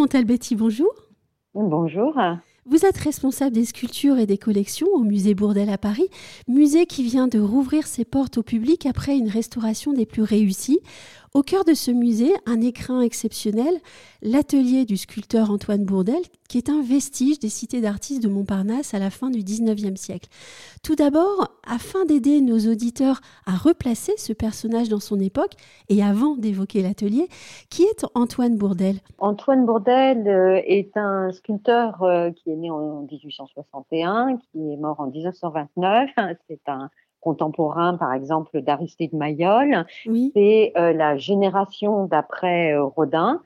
Montalbetti, 0.00 0.56
bonjour. 0.56 0.90
Bonjour. 1.52 2.18
Vous 2.64 2.86
êtes 2.86 2.96
responsable 2.96 3.54
des 3.54 3.66
sculptures 3.66 4.18
et 4.18 4.24
des 4.24 4.38
collections 4.38 4.86
au 4.94 5.00
musée 5.00 5.34
Bourdelle 5.34 5.68
à 5.68 5.76
Paris, 5.76 6.08
musée 6.48 6.86
qui 6.86 7.02
vient 7.02 7.28
de 7.28 7.38
rouvrir 7.38 7.86
ses 7.86 8.06
portes 8.06 8.38
au 8.38 8.42
public 8.42 8.86
après 8.86 9.18
une 9.18 9.28
restauration 9.28 9.92
des 9.92 10.06
plus 10.06 10.22
réussies. 10.22 10.80
Au 11.32 11.42
cœur 11.42 11.64
de 11.64 11.74
ce 11.74 11.92
musée, 11.92 12.32
un 12.44 12.60
écrin 12.60 13.02
exceptionnel, 13.02 13.74
l'atelier 14.20 14.84
du 14.84 14.96
sculpteur 14.96 15.52
Antoine 15.52 15.84
Bourdelle, 15.84 16.24
qui 16.48 16.58
est 16.58 16.68
un 16.68 16.82
vestige 16.82 17.38
des 17.38 17.48
cités 17.48 17.80
d'artistes 17.80 18.20
de 18.20 18.28
Montparnasse 18.28 18.94
à 18.94 18.98
la 18.98 19.10
fin 19.10 19.30
du 19.30 19.44
XIXe 19.44 19.94
siècle. 19.94 20.28
Tout 20.82 20.96
d'abord, 20.96 21.46
afin 21.64 22.04
d'aider 22.04 22.40
nos 22.40 22.58
auditeurs 22.58 23.20
à 23.46 23.52
replacer 23.52 24.12
ce 24.16 24.32
personnage 24.32 24.88
dans 24.88 24.98
son 24.98 25.20
époque, 25.20 25.52
et 25.88 26.02
avant 26.02 26.34
d'évoquer 26.34 26.82
l'atelier, 26.82 27.28
qui 27.70 27.84
est 27.84 28.04
Antoine 28.16 28.56
Bourdelle 28.56 28.98
Antoine 29.18 29.64
Bourdelle 29.64 30.26
euh, 30.26 30.60
est 30.66 30.96
un 30.96 31.30
sculpteur 31.30 32.02
euh, 32.02 32.32
qui 32.32 32.50
est 32.50 32.56
né 32.56 32.72
en 32.72 33.02
1861, 33.02 34.36
qui 34.38 34.72
est 34.72 34.76
mort 34.76 34.98
en 34.98 35.06
1929. 35.06 36.10
C'est 36.48 36.68
un 36.68 36.90
contemporain, 37.20 37.96
par 37.96 38.12
exemple, 38.12 38.60
d'Aristide 38.62 39.12
Mayol. 39.14 39.84
C'est 40.34 40.72
euh, 40.76 40.92
la 40.92 41.16
génération 41.16 42.06
d'après 42.06 42.72
euh, 42.72 42.84
Rodin. 42.84 43.42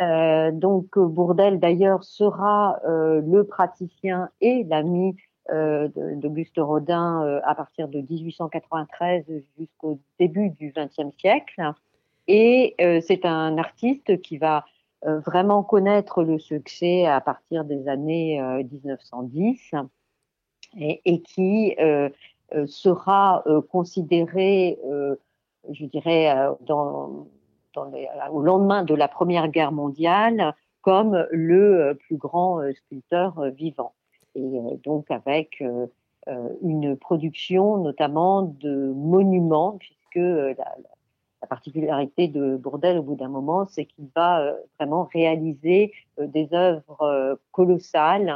Euh, 0.00 0.50
donc 0.52 0.98
Bourdelle, 0.98 1.58
d'ailleurs, 1.58 2.04
sera 2.04 2.78
le 2.84 3.42
praticien 3.42 4.30
et 4.40 4.64
l'ami 4.64 5.16
d'Auguste 5.50 6.58
Rodin 6.58 7.40
à 7.42 7.54
partir 7.54 7.88
de 7.88 8.00
1893 8.00 9.24
jusqu'au 9.58 9.98
début 10.20 10.50
du 10.50 10.72
XXe 10.76 11.16
siècle. 11.18 11.72
Et 12.28 12.76
c'est 13.00 13.24
un 13.24 13.56
artiste 13.56 14.20
qui 14.20 14.36
va 14.36 14.66
vraiment 15.02 15.62
connaître 15.62 16.22
le 16.22 16.38
succès 16.38 17.06
à 17.06 17.20
partir 17.20 17.64
des 17.64 17.88
années 17.88 18.40
1910 18.70 19.72
et, 20.78 21.00
et 21.06 21.22
qui 21.22 21.74
sera 22.66 23.42
euh, 23.46 23.60
considéré, 23.60 24.78
euh, 24.86 25.16
je 25.70 25.84
dirais, 25.86 26.34
dans, 26.62 27.26
au 28.32 28.42
lendemain 28.42 28.84
de 28.84 28.94
la 28.94 29.08
Première 29.08 29.48
Guerre 29.48 29.72
mondiale 29.72 30.54
comme 30.82 31.26
le 31.30 31.94
plus 32.06 32.16
grand 32.16 32.60
sculpteur 32.72 33.50
vivant. 33.50 33.92
Et 34.34 34.78
donc 34.84 35.10
avec 35.10 35.62
une 36.62 36.96
production 36.96 37.78
notamment 37.78 38.42
de 38.42 38.92
monuments, 38.94 39.76
puisque 39.78 40.16
la 40.16 40.74
particularité 41.48 42.28
de 42.28 42.56
Bourdelle, 42.56 42.98
au 42.98 43.02
bout 43.02 43.16
d'un 43.16 43.28
moment, 43.28 43.66
c'est 43.66 43.84
qu'il 43.84 44.06
va 44.14 44.40
euh, 44.40 44.52
vraiment 44.78 45.08
réaliser 45.12 45.92
euh, 46.18 46.26
des 46.26 46.48
œuvres 46.52 47.02
euh, 47.02 47.34
colossales, 47.52 48.34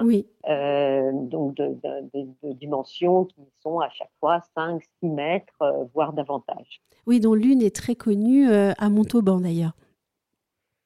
donc 1.29 1.55
de, 1.55 2.53
dimensions 2.55 3.25
qui 3.27 3.43
sont 3.63 3.81
à 3.81 3.89
chaque 3.91 4.11
fois 4.21 4.41
5, 4.57 4.83
6 5.01 5.09
mètres, 5.09 5.89
voire 5.95 6.13
davantage. 6.13 6.83
Oui, 7.07 7.21
dont 7.21 7.35
l'une 7.35 7.63
est 7.63 7.75
très 7.75 7.95
connue 7.95 8.49
à 8.51 8.89
Montauban 8.89 9.41
d'ailleurs. 9.41 9.73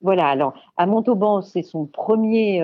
Voilà, 0.02 0.28
alors 0.28 0.52
à 0.76 0.86
Montauban, 0.86 1.42
c'est 1.42 1.62
son 1.62 1.86
premier. 1.86 2.62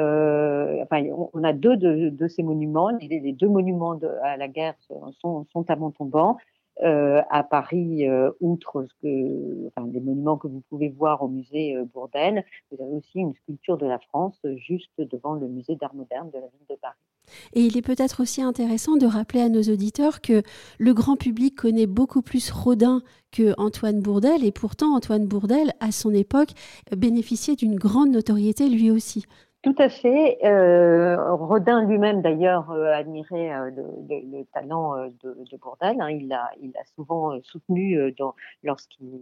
enfin, 0.83 1.03
on 1.33 1.43
a 1.45 1.53
deux 1.53 1.77
de, 1.77 2.29
ces 2.29 2.43
monuments. 2.43 2.91
Les, 3.01 3.33
deux 3.33 3.49
monuments 3.49 3.99
à 4.23 4.37
la 4.37 4.49
guerre 4.49 4.75
sont, 5.21 5.47
sont 5.51 5.71
à 5.71 5.77
Montauban. 5.77 6.37
Euh, 6.83 7.21
à 7.31 7.45
Paris, 7.45 8.09
euh, 8.09 8.31
outre 8.41 8.87
ce 8.89 8.95
que, 9.03 9.83
les 9.93 10.01
monuments 10.01 10.39
que 10.39 10.49
vous 10.49 10.63
pouvez 10.71 10.89
voir 10.89 11.23
au 11.23 11.29
musée 11.29 11.77
euh, 11.77 11.85
Bourdelle, 11.85 12.45
vous 12.71 12.83
avez 12.83 12.95
aussi 12.95 13.19
une 13.19 13.35
sculpture 13.35 13.77
de 13.77 13.87
la 13.87 13.99
France 13.99 14.41
juste 14.57 14.91
devant 14.99 15.35
le 15.35 15.49
musée 15.49 15.77
d'art 15.77 15.95
moderne 15.95 16.31
de 16.31 16.39
la 16.39 16.47
ville 16.47 16.67
de 16.71 16.77
Paris. 16.81 16.97
Et 17.53 17.61
il 17.61 17.77
est 17.77 17.83
peut-être 17.83 18.23
aussi 18.23 18.43
intéressant 18.43 18.97
de 18.97 19.07
rappeler 19.07 19.43
à 19.43 19.49
nos 19.49 19.63
auditeurs 19.63 20.21
que 20.23 20.43
le 20.79 20.95
grand 20.95 21.17
public 21.17 21.55
connaît 21.55 21.87
beaucoup 21.87 22.23
plus 22.23 22.51
Rodin 22.51 23.03
que 23.31 23.55
Antoine 23.59 24.01
Bourdelle, 24.01 24.45
et 24.45 24.53
pourtant 24.53 24.97
Antoine 24.97 25.27
Bourdelle, 25.27 25.73
à 25.81 25.93
son 25.93 26.13
époque, 26.13 26.51
bénéficiait 26.97 27.55
d'une 27.55 27.77
grande 27.77 28.11
notoriété 28.11 28.69
lui 28.69 28.91
aussi. 28.91 29.25
Tout 29.63 29.77
à 29.79 29.89
fait. 29.89 30.45
Euh, 30.45 31.37
Rodin 31.37 31.85
lui-même, 31.85 32.21
d'ailleurs, 32.21 32.73
euh, 32.73 32.93
admirait 32.93 33.55
euh, 33.55 33.71
le, 33.71 34.45
talent 34.53 34.97
euh, 34.97 35.09
de, 35.23 35.35
de. 35.35 35.59
Hein. 35.81 36.11
Il 36.11 36.27
l'a 36.27 36.51
il 36.61 36.73
souvent 36.97 37.41
soutenu 37.45 37.97
lorsqu'il 38.65 39.21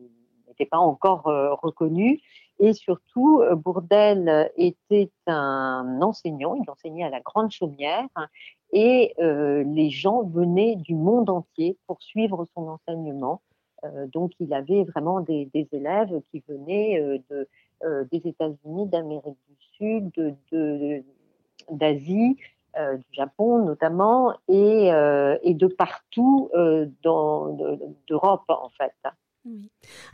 n'était 0.48 0.64
pas 0.64 0.78
encore 0.78 1.24
reconnu. 1.62 2.20
Et 2.58 2.72
surtout, 2.72 3.42
Bourdelle 3.52 4.50
était 4.56 5.10
un 5.26 6.00
enseignant. 6.00 6.54
Il 6.54 6.68
enseignait 6.70 7.04
à 7.04 7.10
la 7.10 7.20
Grande 7.20 7.50
Chaumière. 7.50 8.06
Hein, 8.16 8.28
et 8.72 9.14
les 9.18 9.90
gens 9.90 10.22
venaient 10.22 10.76
du 10.76 10.94
monde 10.94 11.28
entier 11.28 11.76
pour 11.86 12.02
suivre 12.02 12.46
son 12.54 12.68
enseignement. 12.68 13.42
donc, 14.12 14.32
il 14.40 14.52
avait 14.52 14.84
vraiment 14.84 15.20
des, 15.20 15.50
des 15.54 15.68
élèves 15.72 16.20
qui 16.30 16.42
venaient 16.48 17.20
de 17.30 17.34
euh, 17.34 17.44
des 17.82 18.22
États-Unis, 18.24 18.86
d'Amérique 18.86 19.38
du 19.48 19.56
Sud, 19.76 20.36
d'Asie, 21.70 22.36
euh, 22.78 22.96
du 22.96 23.06
Japon 23.12 23.64
notamment, 23.64 24.32
et, 24.48 24.92
euh, 24.92 25.36
et 25.42 25.54
de 25.54 25.66
partout 25.66 26.50
d'Europe 27.02 28.44
en 28.48 28.70
fait. 28.70 28.94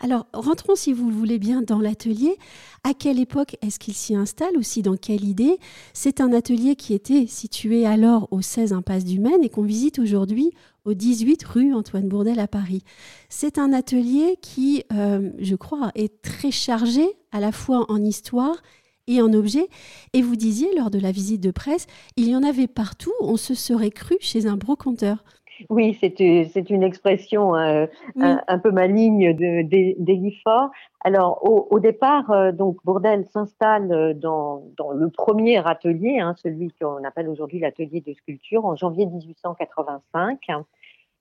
Alors, 0.00 0.26
rentrons, 0.32 0.76
si 0.76 0.92
vous 0.92 1.08
le 1.08 1.14
voulez 1.14 1.38
bien, 1.38 1.62
dans 1.62 1.80
l'atelier. 1.80 2.36
À 2.84 2.94
quelle 2.94 3.18
époque 3.18 3.56
est-ce 3.60 3.78
qu'il 3.78 3.94
s'y 3.94 4.14
installe 4.14 4.56
Aussi, 4.56 4.82
dans 4.82 4.96
quelle 4.96 5.24
idée? 5.24 5.58
C'est 5.94 6.20
un 6.20 6.32
atelier 6.32 6.76
qui 6.76 6.94
était 6.94 7.26
situé 7.26 7.86
alors 7.86 8.28
au 8.30 8.40
16 8.40 8.72
impasse 8.72 9.04
du 9.04 9.18
Maine 9.18 9.42
et 9.42 9.48
qu'on 9.48 9.62
visite 9.62 9.98
aujourd'hui 9.98 10.52
au 10.84 10.94
18 10.94 11.42
rue 11.44 11.74
Antoine 11.74 12.08
Bourdelle 12.08 12.38
à 12.38 12.46
Paris. 12.46 12.84
C'est 13.28 13.58
un 13.58 13.72
atelier 13.72 14.38
qui, 14.40 14.84
euh, 14.92 15.30
je 15.38 15.56
crois, 15.56 15.90
est 15.96 16.22
très 16.22 16.52
chargé 16.52 17.04
à 17.32 17.40
la 17.40 17.50
fois 17.50 17.84
en 17.90 18.02
histoire 18.04 18.62
et 19.08 19.20
en 19.20 19.32
objets. 19.32 19.68
Et 20.12 20.22
vous 20.22 20.36
disiez 20.36 20.68
lors 20.76 20.90
de 20.90 21.00
la 21.00 21.10
visite 21.10 21.40
de 21.40 21.50
presse, 21.50 21.86
il 22.16 22.28
y 22.28 22.36
en 22.36 22.42
avait 22.42 22.68
partout, 22.68 23.12
on 23.20 23.36
se 23.36 23.54
serait 23.54 23.90
cru 23.90 24.16
chez 24.20 24.46
un 24.46 24.56
brocanteur. 24.56 25.24
Oui, 25.70 25.96
c'est 26.00 26.70
une 26.70 26.82
expression 26.82 27.54
euh, 27.56 27.86
un, 28.16 28.58
peu 28.58 28.70
maligne 28.70 29.32
d'Elifort. 29.34 30.70
Alors, 31.00 31.40
au, 31.70 31.78
départ, 31.78 32.30
euh, 32.30 32.52
donc 32.52 32.78
Bourdelle 32.84 33.24
s'installe 33.26 34.18
dans, 34.18 34.62
le 34.94 35.08
premier 35.08 35.66
atelier, 35.66 36.18
hein, 36.18 36.34
celui 36.36 36.72
qu'on 36.80 37.04
appelle 37.04 37.28
aujourd'hui 37.28 37.58
l'atelier 37.58 38.02
de 38.06 38.12
sculpture, 38.12 38.64
en 38.64 38.76
janvier 38.76 39.06
1885. 39.06 40.40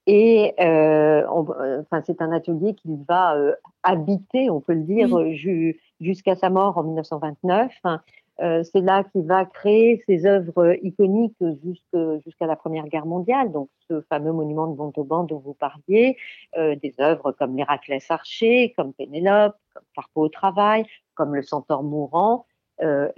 Et 0.08 0.54
euh, 0.60 1.24
euh, 1.24 1.82
enfin, 1.82 2.02
c'est 2.06 2.22
un 2.22 2.32
atelier 2.32 2.76
qu'il 2.76 2.98
va 3.08 3.36
euh, 3.36 3.54
habiter, 3.84 4.50
on 4.50 4.62
peut 4.62 4.74
le 4.74 4.84
dire, 4.84 5.10
jusqu'à 6.00 6.36
sa 6.36 6.50
mort 6.50 6.78
en 6.78 6.84
1929. 6.84 7.72
C'est 8.40 8.82
là 8.82 9.04
qu'il 9.06 9.24
va 9.24 9.46
créer 9.46 10.04
ses 10.08 10.26
œuvres 10.26 10.78
iconiques 10.84 11.38
jusqu'à 12.26 12.46
la 12.46 12.56
Première 12.56 12.88
Guerre 12.88 13.06
mondiale, 13.06 13.52
donc 13.52 13.70
ce 13.90 14.02
fameux 14.02 14.34
monument 14.34 14.68
de 14.68 14.76
Montauban 14.76 15.24
dont 15.24 15.40
vous 15.40 15.54
parliez, 15.54 16.18
des 16.56 16.96
œuvres 17.00 17.32
comme 17.32 17.56
l'Héraclès 17.56 18.06
archer, 18.10 18.74
comme 18.76 18.94
Pénélope, 18.94 19.56
comme 19.74 19.84
Carpo 19.96 20.24
au 20.24 20.30
travail, 20.30 20.86
comme 21.14 21.34
le 21.34 21.44
Centaure 21.44 21.84
mourant, 21.84 22.46
euh, 22.82 23.10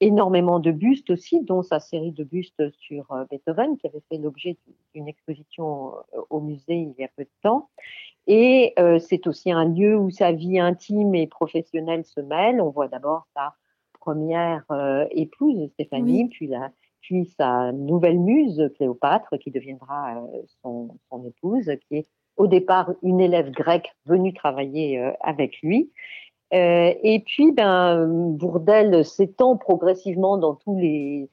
énormément 0.00 0.60
de 0.60 0.70
bustes 0.70 1.10
aussi, 1.10 1.42
dont 1.42 1.62
sa 1.62 1.78
série 1.78 2.12
de 2.12 2.24
bustes 2.24 2.70
sur 2.78 3.12
euh, 3.12 3.24
Beethoven, 3.30 3.76
qui 3.76 3.86
avait 3.86 4.02
fait 4.08 4.16
l'objet 4.16 4.56
d'une 4.94 5.08
exposition 5.08 5.94
euh, 6.14 6.22
au 6.30 6.40
musée 6.40 6.76
il 6.76 6.94
y 6.98 7.04
a 7.04 7.08
peu 7.14 7.24
de 7.24 7.30
temps. 7.42 7.68
Et 8.26 8.74
c'est 9.00 9.26
aussi 9.26 9.52
un 9.52 9.66
lieu 9.66 9.98
où 9.98 10.08
sa 10.08 10.32
vie 10.32 10.58
intime 10.58 11.14
et 11.14 11.26
professionnelle 11.26 12.06
se 12.06 12.20
mêlent. 12.20 12.62
On 12.62 12.70
voit 12.70 12.88
d'abord 12.88 13.26
sa 13.36 13.54
première 14.04 14.64
épouse, 15.10 15.68
Stéphanie, 15.74 16.28
puis, 16.28 16.46
la, 16.46 16.70
puis 17.00 17.32
sa 17.38 17.72
nouvelle 17.72 18.18
muse, 18.18 18.70
Cléopâtre, 18.76 19.38
qui 19.38 19.50
deviendra 19.50 20.22
son, 20.62 20.96
son, 21.10 21.24
épouse, 21.26 21.70
qui 21.88 21.96
est 21.98 22.06
au 22.36 22.46
départ 22.46 22.92
une 23.02 23.20
élève 23.20 23.50
grecque 23.50 23.92
venue 24.06 24.34
travailler 24.34 25.00
avec 25.20 25.60
lui. 25.62 25.90
Euh, 26.54 26.94
et 27.02 27.20
puis, 27.20 27.52
ben, 27.52 28.06
Bourdelle 28.06 29.04
s'étend 29.04 29.56
progressivement 29.56 30.38
dans 30.38 30.54
tous 30.54 30.78
les, 30.78 31.28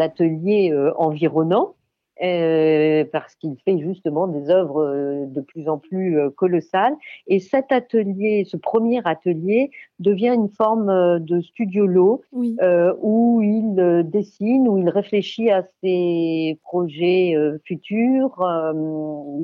ateliers 0.00 0.72
euh, 0.72 0.92
environnants. 0.96 1.74
Euh, 2.22 3.04
parce 3.12 3.34
qu'il 3.36 3.56
fait 3.64 3.78
justement 3.78 4.26
des 4.26 4.50
œuvres 4.50 5.26
de 5.26 5.40
plus 5.40 5.68
en 5.68 5.78
plus 5.78 6.18
colossales. 6.36 6.94
Et 7.26 7.38
cet 7.38 7.72
atelier, 7.72 8.44
ce 8.44 8.56
premier 8.56 9.00
atelier, 9.04 9.70
devient 9.98 10.34
une 10.34 10.50
forme 10.50 11.20
de 11.20 11.40
studiolo 11.40 12.22
où 12.32 13.40
il 13.42 14.04
dessine, 14.04 14.68
où 14.68 14.76
il 14.76 14.88
réfléchit 14.90 15.50
à 15.50 15.64
ses 15.82 16.58
projets 16.62 17.34
futurs, 17.64 18.34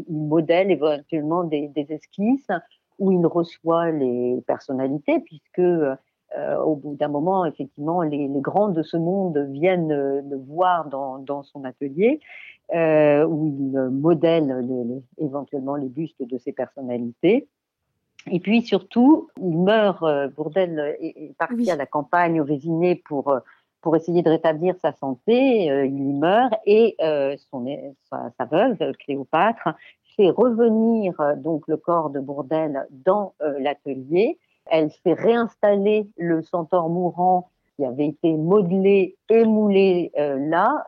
il 0.08 0.16
modèle 0.28 0.70
éventuellement 0.70 1.44
des 1.44 1.86
esquisses, 1.88 2.50
où 2.98 3.12
il 3.12 3.26
reçoit 3.26 3.90
les 3.90 4.42
personnalités, 4.46 5.20
puisque 5.20 5.62
euh, 6.36 6.58
au 6.58 6.76
bout 6.76 6.96
d'un 6.96 7.08
moment, 7.08 7.44
effectivement, 7.44 8.02
les, 8.02 8.28
grands 8.28 8.68
de 8.68 8.82
ce 8.82 8.96
monde 8.96 9.38
viennent 9.50 9.88
le 9.88 10.36
voir 10.36 10.88
dans, 10.88 11.18
dans 11.18 11.42
son 11.42 11.64
atelier, 11.64 12.20
où 12.72 13.46
il 13.46 13.88
modèle 13.92 15.02
éventuellement 15.18 15.76
les 15.76 15.88
bustes 15.88 16.22
de 16.22 16.38
ses 16.38 16.52
personnalités. 16.52 17.48
Et 18.30 18.40
puis 18.40 18.62
surtout, 18.62 19.28
il 19.40 19.56
meurt, 19.56 20.04
Bourdel 20.34 20.96
est, 21.00 21.36
parti 21.38 21.70
à 21.70 21.76
la 21.76 21.86
campagne 21.86 22.40
au 22.40 22.44
Vésiné 22.44 22.96
pour 22.96 23.40
pour 23.86 23.94
essayer 23.94 24.20
de 24.20 24.30
rétablir 24.30 24.74
sa 24.82 24.90
santé, 24.90 25.70
euh, 25.70 25.86
il 25.86 26.08
y 26.08 26.12
meurt 26.12 26.52
et 26.66 26.96
euh, 27.00 27.36
son, 27.52 27.64
sa, 28.10 28.44
veuve, 28.44 28.92
Cléopâtre, 28.94 29.68
fait 30.16 30.30
revenir 30.30 31.20
euh, 31.20 31.36
donc 31.36 31.68
le 31.68 31.76
corps 31.76 32.10
de 32.10 32.18
Bourdelle 32.18 32.88
dans 32.90 33.34
l'atelier. 33.60 34.40
Elle 34.66 34.90
fait 34.90 35.14
réinstaller 35.14 36.08
le 36.16 36.42
centaure 36.42 36.88
mourant 36.88 37.50
qui 37.76 37.84
avait 37.84 38.08
été 38.08 38.32
modelé 38.32 39.16
et 39.28 39.44
moulé 39.44 40.10
là. 40.16 40.86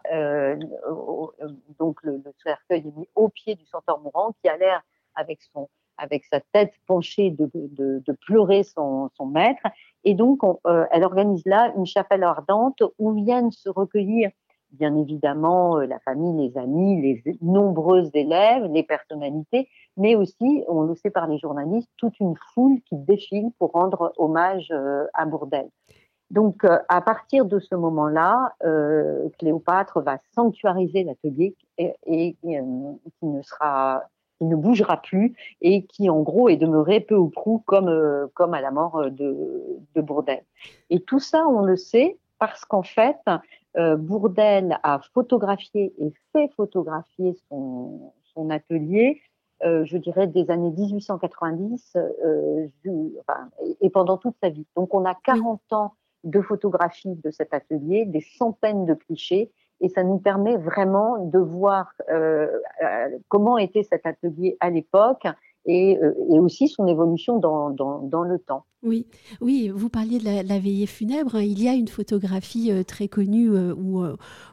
donc 1.79 2.03
le, 2.03 2.23
cercueil 2.43 2.89
est 2.89 2.97
mis 2.97 3.09
au 3.15 3.29
pied 3.29 3.55
du 3.57 3.67
centaure 3.67 4.01
mourant 4.01 4.35
qui 4.43 4.49
a 4.49 4.57
l'air 4.57 4.83
avec 5.15 5.41
son 5.53 5.69
avec 6.01 6.25
sa 6.27 6.41
tête 6.53 6.73
penchée 6.87 7.31
de, 7.31 7.51
de, 7.53 8.01
de 8.07 8.13
pleurer 8.13 8.63
son, 8.63 9.11
son 9.17 9.27
maître 9.27 9.63
et 10.05 10.15
donc, 10.15 10.41
euh, 10.67 10.87
elle 10.91 11.05
organise 11.05 11.45
là 11.45 11.73
une 11.77 11.87
chapelle 11.87 12.23
ardente 12.23 12.83
où 12.99 13.13
viennent 13.13 13.51
se 13.51 13.69
recueillir, 13.69 14.31
bien 14.73 14.97
évidemment, 14.97 15.79
euh, 15.79 15.87
la 15.87 15.99
famille, 16.01 16.49
les 16.49 16.59
amis, 16.59 17.01
les 17.01 17.39
nombreux 17.43 18.11
élèves, 18.15 18.65
les 18.73 18.83
personnalités, 18.83 19.69
mais 19.97 20.15
aussi, 20.15 20.65
on 20.69 20.83
le 20.83 20.95
sait 20.95 21.11
par 21.11 21.27
les 21.27 21.39
journalistes, 21.39 21.91
toute 21.97 22.19
une 22.21 22.35
foule 22.55 22.81
qui 22.89 22.97
défile 22.97 23.51
pour 23.59 23.73
rendre 23.73 24.13
hommage 24.17 24.69
euh, 24.71 25.07
à 25.15 25.27
Bourdelle. 25.27 25.69
Donc, 26.31 26.63
à 26.67 27.01
partir 27.01 27.47
de 27.47 27.59
ce 27.59 27.75
moment-là, 27.75 28.55
Cléopâtre 29.39 30.03
va 30.03 30.19
sanctuariser 30.35 31.03
l'atelier 31.03 31.57
et, 31.79 32.37
qui 32.43 33.27
ne 33.27 33.41
sera 33.41 34.05
qui 34.39 34.45
ne 34.45 34.57
bougera 34.57 35.01
plus 35.03 35.35
et 35.61 35.85
qui 35.85 36.09
en 36.09 36.21
gros 36.21 36.49
est 36.49 36.57
demeuré 36.57 37.01
peu 37.01 37.17
ou 37.17 37.29
prou 37.29 37.63
comme, 37.67 37.89
euh, 37.89 38.27
comme 38.35 38.55
à 38.55 38.61
la 38.61 38.71
mort 38.71 38.97
euh, 38.97 39.11
de, 39.11 39.37
de 39.95 40.01
Bourdelle. 40.01 40.45
Et 40.91 41.01
tout 41.01 41.19
ça, 41.21 41.47
on 41.47 41.63
le 41.63 41.77
sait 41.77 42.19
parce 42.39 42.65
qu'en 42.65 42.85
fait, 42.85 43.19
euh, 43.79 43.97
Bourdelle 43.97 44.79
a 44.83 45.01
photographié 45.15 45.95
et 45.99 46.13
fait 46.33 46.51
photographier 46.57 47.35
son, 47.49 48.13
son 48.35 48.51
atelier, 48.51 49.21
euh, 49.65 49.85
je 49.85 49.97
dirais, 49.97 50.27
des 50.27 50.51
années 50.51 50.71
1890 50.71 51.97
euh, 51.97 52.67
enfin, 53.21 53.49
et 53.81 53.91
pendant 53.91 54.17
toute 54.17 54.37
sa 54.43 54.51
vie. 54.51 54.67
Donc 54.77 54.95
on 54.95 55.05
a 55.05 55.15
40 55.25 55.61
ans 55.73 55.95
de 56.25 56.41
photographie 56.41 57.15
de 57.25 57.31
cet 57.31 57.55
atelier, 57.55 58.05
des 58.07 58.21
centaines 58.21 58.85
de 58.87 58.95
clichés, 58.95 59.51
et 59.81 59.89
ça 59.89 60.03
nous 60.03 60.19
permet 60.19 60.57
vraiment 60.57 61.25
de 61.25 61.39
voir 61.39 61.93
euh, 62.11 62.49
comment 63.29 63.59
était 63.59 63.85
cet 63.85 64.07
atelier 64.07 64.57
à 64.61 64.71
l'époque 64.71 65.27
et, 65.67 65.99
euh, 65.99 66.13
et, 66.31 66.39
aussi 66.39 66.69
son 66.69 66.87
évolution 66.87 67.39
dans, 67.39 67.71
dans, 67.71 68.23
le 68.23 68.39
temps. 68.39 68.65
Oui, 68.83 69.07
oui, 69.41 69.71
vous 69.75 69.89
parliez 69.89 70.19
de 70.19 70.25
la, 70.25 70.59
veillée 70.59 70.87
funèbre. 70.87 71.41
Il 71.41 71.63
y 71.63 71.69
a 71.69 71.75
une 71.75 71.89
photographie 71.89 72.71
très 72.87 73.09
connue 73.09 73.51
où, 73.51 74.03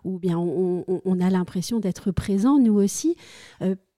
où 0.03 0.19
bien 0.19 0.37
on, 0.37 1.19
a 1.19 1.29
l'impression 1.29 1.79
d'être 1.79 2.11
présent, 2.11 2.57
nous 2.59 2.73
aussi 2.73 3.15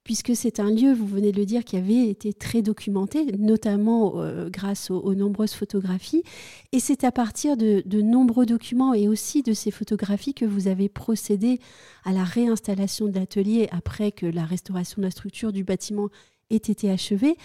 puisque 0.08 0.38
c'est 0.38 0.62
un 0.62 0.72
lieu, 0.72 0.94
vous 0.94 1.06
venez 1.06 1.34
de 1.34 1.38
le 1.38 1.46
dire, 1.46 1.66
qui 1.66 1.76
avait 1.76 2.08
été 2.08 2.32
très 2.32 2.62
documenté, 2.62 3.26
notamment 3.38 4.22
euh, 4.22 4.50
grâce 4.50 4.90
aux, 4.90 5.14
nombreuses 5.14 5.52
photographies. 5.52 6.24
Et 6.72 6.80
c'est 6.80 7.04
à 7.04 7.12
partir 7.12 7.58
de, 7.58 7.84
nombreux 8.02 8.46
documents 8.46 8.94
et 8.94 9.10
aussi 9.10 9.44
de 9.44 9.52
ces 9.52 9.70
photographies 9.70 10.34
que 10.34 10.46
vous 10.46 10.70
avez 10.70 10.88
procédé 10.88 11.60
à 12.06 12.14
la 12.14 12.24
réinstallation 12.24 13.08
de 13.08 13.20
l'atelier 13.20 13.68
après 13.72 14.14
que 14.14 14.26
la 14.26 14.46
restauration 14.46 15.02
de 15.02 15.08
la 15.08 15.12
structure 15.12 15.52
du 15.52 15.66
bâtiment 15.66 16.08
ait 16.50 16.56
été 16.56 16.90
achevée. 16.90 17.36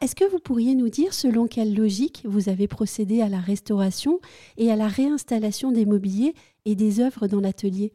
Est-ce 0.00 0.14
que 0.14 0.30
vous 0.30 0.38
pourriez 0.38 0.76
nous 0.76 0.88
dire 0.88 1.12
selon 1.12 1.48
quelle 1.48 1.74
logique 1.74 2.22
vous 2.24 2.48
avez 2.48 2.68
procédé 2.68 3.20
à 3.20 3.28
la 3.28 3.40
restauration 3.40 4.20
et 4.56 4.70
à 4.70 4.76
la 4.76 4.86
réinstallation 4.86 5.72
des 5.72 5.86
mobiliers 5.86 6.34
et 6.64 6.76
des 6.76 7.00
œuvres 7.00 7.26
dans 7.26 7.40
l'atelier? 7.40 7.92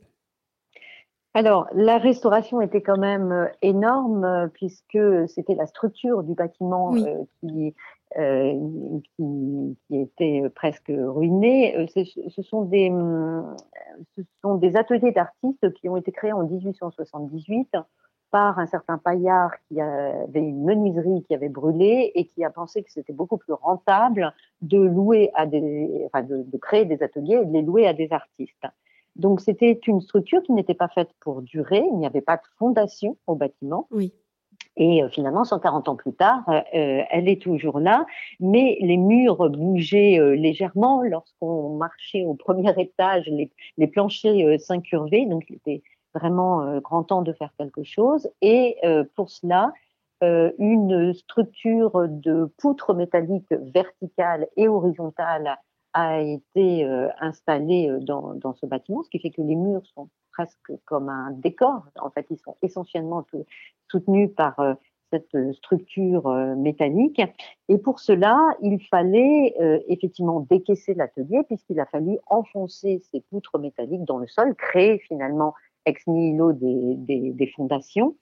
Alors, 1.33 1.67
la 1.73 1.97
restauration 1.97 2.61
était 2.61 2.81
quand 2.81 2.97
même 2.97 3.31
euh, 3.31 3.47
énorme 3.61 4.23
euh, 4.23 4.47
puisque 4.47 4.99
c'était 5.27 5.55
la 5.55 5.65
structure 5.65 6.23
du 6.23 6.35
bâtiment 6.35 6.93
euh, 6.93 7.23
qui, 7.39 7.73
qui, 9.15 9.77
qui, 9.87 9.99
était 9.99 10.43
presque 10.53 10.91
ruinée. 10.95 11.87
Ce, 11.87 12.41
sont 12.43 12.63
des, 12.63 12.89
hum, 12.91 13.55
ce 14.15 14.21
sont 14.43 14.55
des 14.55 14.75
ateliers 14.75 15.11
d'artistes 15.11 15.73
qui 15.73 15.89
ont 15.89 15.97
été 15.97 16.11
créés 16.11 16.33
en 16.33 16.43
1878 16.43 17.77
par 18.33 18.57
un 18.57 18.65
certain 18.65 18.97
Paillard 18.97 19.51
qui 19.67 19.79
avait 19.79 20.39
une 20.39 20.63
menuiserie 20.63 21.23
qui 21.27 21.35
avait 21.35 21.49
brûlé 21.49 22.11
et 22.15 22.25
qui 22.25 22.43
a 22.43 22.49
pensé 22.49 22.81
que 22.81 22.91
c'était 22.91 23.13
beaucoup 23.13 23.37
plus 23.37 23.53
rentable 23.53 24.33
de 24.63 24.79
louer 24.79 25.29
à 25.35 25.45
des, 25.45 26.01
enfin 26.07 26.23
de, 26.23 26.41
de 26.41 26.57
créer 26.57 26.85
des 26.85 27.03
ateliers 27.03 27.39
et 27.43 27.45
de 27.45 27.53
les 27.53 27.61
louer 27.61 27.85
à 27.85 27.93
des 27.93 28.11
artistes. 28.11 28.65
Donc 29.15 29.39
c'était 29.39 29.79
une 29.85 30.01
structure 30.01 30.41
qui 30.41 30.51
n'était 30.51 30.73
pas 30.73 30.87
faite 30.87 31.11
pour 31.19 31.43
durer, 31.43 31.83
il 31.91 31.99
n'y 31.99 32.07
avait 32.07 32.21
pas 32.21 32.37
de 32.37 32.41
fondation 32.57 33.17
au 33.27 33.35
bâtiment. 33.35 33.87
Oui. 33.91 34.11
Et 34.77 35.03
euh, 35.03 35.09
finalement, 35.09 35.43
140 35.43 35.87
ans 35.89 35.95
plus 35.95 36.13
tard, 36.13 36.43
euh, 36.47 36.61
euh, 36.73 37.03
elle 37.11 37.29
est 37.29 37.39
toujours 37.39 37.79
là, 37.79 38.07
mais 38.39 38.77
les 38.81 38.97
murs 38.97 39.47
bougeaient 39.51 40.19
légèrement 40.35 41.03
lorsqu'on 41.03 41.77
marchait 41.77 42.25
au 42.25 42.33
premier 42.33 42.73
étage, 42.81 43.27
les, 43.27 43.51
les 43.77 43.87
planchers 43.87 44.59
s'incurvaient, 44.59 45.27
donc 45.27 45.43
il 45.49 45.57
était 45.57 45.83
vraiment 46.13 46.79
grand 46.79 47.03
temps 47.03 47.21
de 47.21 47.33
faire 47.33 47.51
quelque 47.57 47.83
chose. 47.83 48.29
Et 48.41 48.77
pour 49.15 49.29
cela, 49.29 49.71
une 50.21 51.13
structure 51.13 52.07
de 52.07 52.45
poutres 52.57 52.93
métalliques 52.93 53.51
verticales 53.51 54.47
et 54.57 54.67
horizontales 54.67 55.57
a 55.93 56.21
été 56.21 56.85
euh, 56.85 57.07
installé 57.19 57.87
euh, 57.87 57.99
dans, 57.99 58.33
dans, 58.33 58.53
ce 58.53 58.65
bâtiment, 58.65 59.03
ce 59.03 59.09
qui 59.09 59.19
fait 59.19 59.29
que 59.29 59.41
les 59.41 59.55
murs 59.55 59.85
sont 59.95 60.09
presque 60.31 60.71
comme 60.85 61.09
un 61.09 61.31
décor. 61.31 61.85
En 61.99 62.09
fait, 62.09 62.25
ils 62.31 62.39
sont 62.39 62.57
essentiellement 62.63 63.25
soutenus 63.89 64.31
par 64.35 64.59
euh, 64.59 64.73
cette 65.11 65.53
structure 65.53 66.27
métallique. 66.57 67.21
Et 67.69 67.77
pour 67.77 67.99
cela, 67.99 68.35
il 68.63 68.83
fallait 68.87 69.53
effectivement 69.87 70.39
décaisser 70.39 70.95
l'atelier 70.95 71.43
puisqu'il 71.43 71.79
a 71.79 71.85
fallu 71.85 72.17
enfoncer 72.25 72.99
ces 73.11 73.21
poutres 73.21 73.59
métalliques 73.59 74.05
dans 74.05 74.17
le 74.17 74.25
sol, 74.25 74.55
créer 74.55 74.97
finalement 74.97 75.53
ex 75.85 76.07
nihilo 76.07 76.53
des, 76.53 76.95
des, 76.95 77.31
des 77.31 77.47
fondations. 77.47 78.15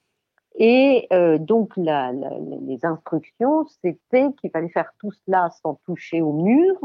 Et 0.55 1.07
euh, 1.13 1.37
donc, 1.37 1.71
la, 1.77 2.11
la, 2.11 2.29
les 2.67 2.83
instructions, 2.85 3.65
c'était 3.81 4.27
qu'il 4.39 4.49
fallait 4.51 4.69
faire 4.69 4.91
tout 4.99 5.11
cela 5.25 5.49
sans 5.61 5.75
toucher 5.85 6.21
au 6.21 6.33
mur. 6.33 6.77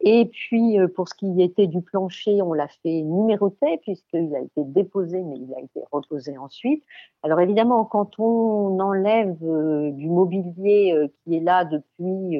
Et 0.00 0.26
puis, 0.26 0.78
euh, 0.78 0.86
pour 0.86 1.08
ce 1.08 1.14
qui 1.14 1.40
était 1.40 1.66
du 1.66 1.80
plancher, 1.80 2.42
on 2.42 2.52
l'a 2.52 2.68
fait 2.68 3.02
numéroter 3.02 3.78
puisqu'il 3.78 4.34
a 4.34 4.40
été 4.40 4.64
déposé, 4.64 5.22
mais 5.22 5.36
il 5.36 5.54
a 5.54 5.60
été 5.60 5.80
reposé 5.90 6.36
ensuite. 6.36 6.84
Alors, 7.22 7.40
évidemment, 7.40 7.84
quand 7.86 8.18
on 8.18 8.78
enlève 8.80 9.36
euh, 9.44 9.90
du 9.92 10.08
mobilier 10.08 10.92
euh, 10.94 11.08
qui 11.24 11.36
est 11.36 11.40
là 11.40 11.64
depuis 11.64 12.38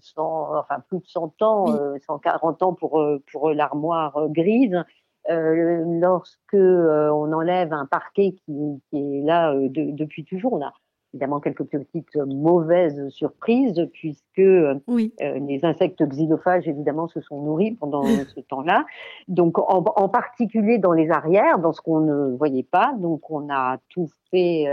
100, 0.00 0.56
enfin 0.56 0.80
plus 0.88 0.98
de 0.98 1.06
100 1.06 1.42
ans, 1.42 1.66
140 2.06 2.62
ans 2.62 2.72
pour, 2.72 3.04
pour 3.30 3.50
l'armoire 3.50 4.28
grise, 4.30 4.82
euh, 5.30 5.84
lorsque 6.00 6.54
euh, 6.54 7.10
on 7.10 7.32
enlève 7.32 7.72
un 7.72 7.86
parquet 7.86 8.34
qui, 8.44 8.80
qui 8.88 9.18
est 9.18 9.22
là 9.22 9.52
euh, 9.52 9.68
depuis 9.70 10.24
toujours, 10.24 10.54
on 10.54 10.64
a 10.64 10.72
évidemment 11.12 11.40
quelques 11.40 11.64
petites 11.64 12.16
mauvaises 12.16 13.08
surprises 13.08 13.88
puisque 13.92 14.42
oui. 14.86 15.14
les 15.18 15.64
insectes 15.64 16.02
xylophages 16.02 16.68
évidemment 16.68 17.08
se 17.08 17.22
sont 17.22 17.40
nourris 17.40 17.72
pendant 17.72 18.02
ce 18.34 18.40
temps-là. 18.40 18.84
Donc 19.26 19.58
en, 19.58 19.84
en, 19.84 20.08
particulier 20.10 20.76
dans 20.76 20.92
les 20.92 21.10
arrières, 21.10 21.58
dans 21.58 21.72
ce 21.72 21.80
qu'on 21.80 22.00
ne 22.00 22.36
voyait 22.36 22.62
pas. 22.62 22.94
Donc 22.98 23.30
on 23.30 23.48
a 23.50 23.78
tout 23.88 24.08
fait 24.30 24.66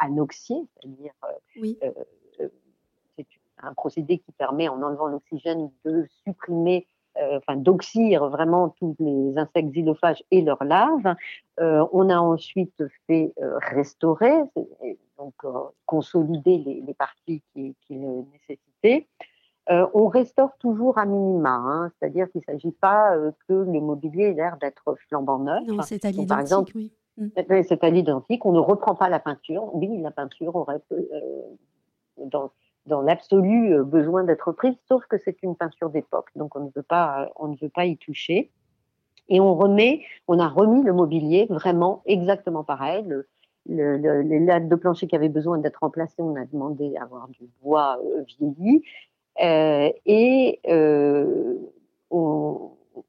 anoxier, 0.00 0.56
c'est-à-dire 0.76 1.12
oui. 1.60 1.78
c'est 3.16 3.26
un 3.62 3.74
procédé 3.74 4.18
qui 4.18 4.32
permet 4.32 4.68
en 4.68 4.82
enlevant 4.82 5.08
l'oxygène 5.08 5.70
de 5.84 6.06
supprimer 6.24 6.86
euh, 6.86 6.99
enfin 7.36 7.56
d'oxyre 7.56 8.28
vraiment 8.28 8.70
tous 8.78 8.96
les 8.98 9.36
insectes 9.36 9.70
xylophages 9.70 10.22
et 10.30 10.42
leurs 10.42 10.64
larves. 10.64 11.14
Euh, 11.60 11.86
on 11.92 12.08
a 12.08 12.18
ensuite 12.18 12.82
fait 13.06 13.32
euh, 13.40 13.58
restaurer, 13.58 14.34
donc 15.18 15.34
consolider 15.86 16.58
les, 16.58 16.82
les 16.86 16.94
parties 16.94 17.42
qui, 17.52 17.74
qui, 17.86 17.94
le 17.94 18.24
nécessitaient. 18.32 19.06
on 19.68 20.08
restaure 20.08 20.56
toujours 20.58 20.98
à 20.98 21.04
minima, 21.04 21.50
hein, 21.50 21.92
c'est-à-dire 21.98 22.30
qu'il 22.30 22.42
ne 22.46 22.52
s'agit 22.52 22.72
pas 22.72 23.14
que 23.46 23.52
le 23.52 23.80
mobilier 23.80 24.24
ait 24.24 24.34
l'air 24.34 24.56
d'être 24.60 24.96
flambant 25.08 25.38
neuf. 25.38 25.62
Non, 25.66 25.82
c'est 25.82 26.04
à 26.04 26.10
l'identique, 26.10 26.74
oui. 26.74 26.92
Mm. 27.18 27.28
C'est 27.64 27.84
à 27.84 27.90
l'identique, 27.90 28.46
on 28.46 28.52
ne 28.52 28.60
reprend 28.60 28.94
pas 28.94 29.08
la 29.08 29.20
peinture. 29.20 29.74
Oui, 29.74 30.00
la 30.00 30.10
peinture 30.10 30.56
aurait 30.56 30.80
dans, 32.16 32.50
dans 32.86 33.02
l'absolu 33.02 33.84
besoin 33.84 34.24
d'être 34.24 34.52
prise, 34.52 34.74
sauf 34.88 35.04
que 35.06 35.18
c'est 35.18 35.42
une 35.42 35.56
peinture 35.56 35.90
d'époque, 35.90 36.30
donc 36.34 36.56
on 36.56 36.60
ne 36.60 36.70
veut 36.74 36.82
pas, 36.82 37.30
on 37.36 37.48
ne 37.48 37.56
veut 37.56 37.68
pas 37.68 37.84
y 37.84 37.96
toucher. 37.96 38.50
Et 39.28 39.38
on 39.38 39.54
remet, 39.54 40.02
on 40.26 40.40
a 40.40 40.48
remis 40.48 40.82
le 40.82 40.92
mobilier 40.92 41.46
vraiment 41.48 42.02
exactement 42.04 42.64
pareil. 42.64 43.04
Le, 43.68 44.22
les 44.22 44.40
lattes 44.40 44.68
de 44.68 44.74
plancher 44.74 45.06
qui 45.06 45.14
avaient 45.14 45.28
besoin 45.28 45.58
d'être 45.58 45.78
remplacées, 45.80 46.22
on 46.22 46.34
a 46.34 46.44
demandé 46.46 46.96
à 46.96 47.04
avoir 47.04 47.28
du 47.28 47.48
bois 47.62 48.00
vieilli. 48.26 48.82
et 49.38 50.60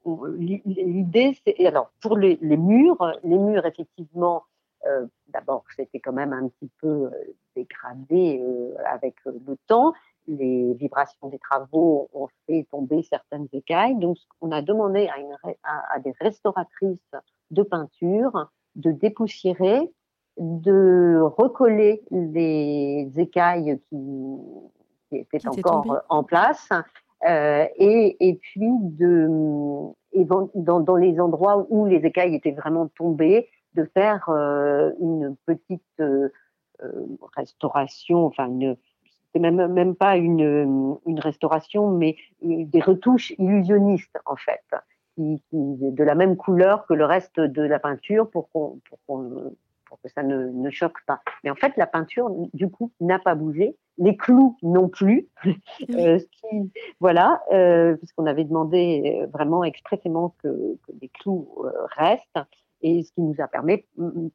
l'idée, 0.04 1.36
c'est 1.44 1.66
alors 1.66 1.90
pour 2.00 2.16
les, 2.16 2.38
murs, 2.40 3.12
les 3.24 3.38
murs 3.38 3.66
effectivement, 3.66 4.44
euh, 4.86 5.06
d'abord 5.28 5.64
c'était 5.76 6.00
quand 6.00 6.12
même 6.12 6.32
un 6.32 6.48
petit 6.48 6.70
peu 6.80 7.06
euh, 7.06 7.10
dégradé 7.56 8.40
euh, 8.42 8.74
avec 8.86 9.14
le 9.24 9.56
temps. 9.66 9.92
Les 10.28 10.74
vibrations 10.74 11.28
des 11.28 11.38
travaux 11.38 12.08
ont 12.12 12.28
fait 12.46 12.66
tomber 12.70 13.02
certaines 13.02 13.48
écailles. 13.52 13.96
Donc, 13.96 14.16
on 14.40 14.52
a 14.52 14.62
demandé 14.62 15.08
à, 15.08 15.94
à, 15.94 15.98
des 15.98 16.14
restauratrices 16.20 17.10
de 17.50 17.62
peinture 17.64 18.48
de 18.76 18.90
dépoussiérer, 18.90 19.90
de 20.38 21.20
recoller 21.20 22.02
les 22.10 23.10
écailles 23.16 23.78
qui, 23.88 23.98
qui 25.08 25.16
étaient 25.16 25.46
encore 25.46 26.02
en 26.08 26.24
place 26.24 26.68
euh, 27.28 27.66
et, 27.76 28.16
et, 28.28 28.34
puis 28.34 28.70
de, 28.80 29.28
dans, 30.14 30.80
dans, 30.80 30.96
les 30.96 31.20
endroits 31.20 31.66
où 31.68 31.86
les 31.86 32.04
écailles 32.04 32.34
étaient 32.34 32.52
vraiment 32.52 32.88
tombées, 32.88 33.48
de 33.74 33.84
faire 33.94 34.28
euh, 34.28 34.90
une 35.00 35.36
petite 35.46 35.82
euh, 36.00 36.28
restauration, 37.36 38.26
enfin 38.26 38.46
une 38.46 38.76
c'est 39.32 39.40
même 39.40 39.66
même 39.68 39.94
pas 39.94 40.16
une, 40.16 40.98
une 41.06 41.20
restauration, 41.20 41.90
mais 41.90 42.16
des 42.42 42.80
retouches 42.80 43.32
illusionnistes 43.38 44.18
en 44.26 44.36
fait, 44.36 44.62
qui, 45.14 45.42
qui, 45.48 45.56
de 45.56 46.04
la 46.04 46.14
même 46.14 46.36
couleur 46.36 46.86
que 46.86 46.94
le 46.94 47.06
reste 47.06 47.40
de 47.40 47.62
la 47.62 47.78
peinture 47.78 48.28
pour 48.28 48.50
qu'on 48.50 48.80
pour 48.88 48.98
qu'on 49.06 49.54
pour 49.92 50.00
que 50.00 50.08
ça 50.08 50.22
ne, 50.22 50.46
ne, 50.46 50.70
choque 50.70 51.04
pas. 51.06 51.20
Mais 51.44 51.50
en 51.50 51.54
fait, 51.54 51.76
la 51.76 51.86
peinture, 51.86 52.30
du 52.54 52.70
coup, 52.70 52.90
n'a 52.98 53.18
pas 53.18 53.34
bougé. 53.34 53.76
Les 53.98 54.16
clous 54.16 54.56
non 54.62 54.88
plus. 54.88 55.28
euh, 55.90 56.18
qui, 56.18 56.72
voilà, 56.98 57.42
euh, 57.52 57.94
puisqu'on 57.96 58.24
avait 58.24 58.44
demandé 58.44 59.20
euh, 59.20 59.26
vraiment 59.26 59.64
expressément 59.64 60.34
que, 60.42 60.48
que 60.48 60.92
les 60.98 61.10
clous 61.10 61.46
euh, 61.66 61.70
restent. 61.90 62.38
Et 62.82 63.02
ce 63.02 63.12
qui 63.12 63.22
nous 63.22 63.36
a 63.38 63.46
permis, 63.46 63.84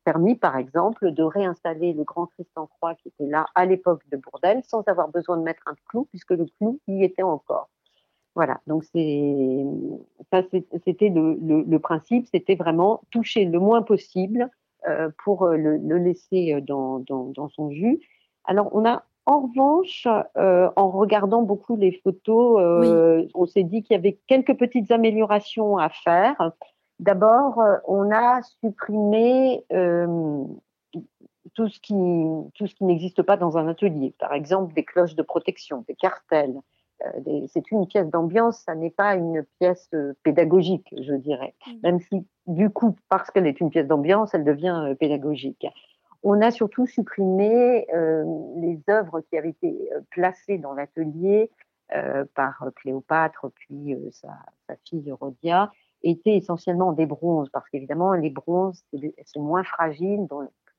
permis, 0.06 0.36
par 0.36 0.58
exemple, 0.58 1.12
de 1.12 1.24
réinstaller 1.24 1.94
le 1.94 2.04
grand 2.04 2.28
Christ 2.28 2.52
en 2.56 2.68
croix 2.68 2.96
qui 2.96 3.10
était 3.10 3.28
là 3.30 3.46
à 3.56 3.66
l'époque 3.66 4.04
de 4.10 4.18
Bourdelle, 4.18 4.62
sans 4.64 4.82
avoir 4.88 5.10
besoin 5.10 5.38
de 5.38 5.44
mettre 5.44 5.64
un 5.68 5.76
clou, 5.90 6.06
puisque 6.10 6.32
le 6.32 6.46
clou 6.58 6.80
y 6.88 7.04
était 7.04 7.24
encore. 7.24 7.70
Voilà, 8.36 8.62
donc 8.68 8.84
ça, 8.84 10.42
c'était 10.86 11.10
le, 11.10 11.40
le, 11.42 11.64
le, 11.64 11.80
principe, 11.80 12.28
c'était 12.32 12.54
vraiment 12.54 13.02
toucher 13.10 13.46
le 13.46 13.60
moins 13.60 13.82
possible 13.82 14.52
euh, 14.88 15.10
pour 15.26 15.44
euh, 15.44 15.58
le, 15.58 15.98
laisser 15.98 16.54
euh, 16.54 16.62
dans, 16.62 17.00
dans, 17.00 17.50
son 17.50 17.72
jus. 17.72 18.00
Alors, 18.46 18.70
on 18.74 18.86
a 18.86 19.04
en 19.26 19.42
revanche, 19.42 20.08
en 20.36 20.90
regardant 20.90 21.42
beaucoup 21.42 21.76
les 21.76 21.92
photos, 21.92 23.28
on 23.34 23.46
s'est 23.46 23.64
dit 23.64 23.84
qu'il 23.84 23.94
y 23.94 24.00
avait 24.00 24.18
quelques 24.28 24.56
petites 24.56 24.90
améliorations 24.90 25.78
à 25.78 25.90
faire. 25.90 26.54
D'abord, 27.00 27.62
on 27.86 28.12
a 28.12 28.42
supprimé 28.62 29.64
tout 31.54 31.70
ce 31.70 31.80
qui, 31.80 31.94
tout 32.56 32.68
ce 32.68 32.76
qui 32.76 32.84
n'existe 32.84 33.22
pas 33.22 33.38
dans 33.38 33.58
un 33.58 33.68
atelier. 33.68 34.14
Par 34.20 34.34
exemple, 34.34 34.74
des 34.74 34.84
cloches 34.84 35.16
de 35.16 35.22
protection, 35.22 35.84
des 35.88 35.96
cartels, 35.96 36.60
euh, 37.06 37.48
c'est 37.48 37.72
une 37.72 37.86
pièce 37.88 38.10
d'ambiance, 38.10 38.60
ça 38.60 38.76
n'est 38.76 38.90
pas 38.90 39.16
une 39.16 39.46
pièce 39.60 39.88
euh, 39.94 40.14
pédagogique, 40.24 40.94
je 41.00 41.14
dirais. 41.14 41.54
Mm. 41.68 41.72
Même 41.84 42.00
si, 42.00 42.26
du 42.48 42.70
coup, 42.70 42.96
parce 43.10 43.30
qu'elle 43.30 43.48
est 43.48 43.60
une 43.60 43.70
pièce 43.70 43.88
d'ambiance, 43.88 44.34
elle 44.34 44.44
devient 44.44 44.84
euh, 44.88 44.96
pédagogique. 44.96 45.68
On 46.24 46.42
a 46.42 46.50
surtout 46.50 46.88
supprimé 46.88 47.86
les 48.56 48.80
œuvres 48.90 49.22
qui 49.22 49.38
avaient 49.38 49.52
été 49.52 49.92
placées 50.10 50.58
dans 50.58 50.74
l'atelier 50.74 51.52
par 52.34 52.66
Cléopâtre, 52.76 53.52
puis 53.54 53.96
sa, 54.12 54.36
fille 54.84 55.12
Rodia, 55.12 55.72
étaient 56.04 56.36
essentiellement 56.36 56.94
des 56.94 57.06
bronzes, 57.06 57.50
parce 57.52 57.68
qu'évidemment, 57.70 58.14
les 58.14 58.30
bronzes, 58.30 58.84
c'est 58.94 59.40
moins 59.40 59.64
fragile 59.64 60.28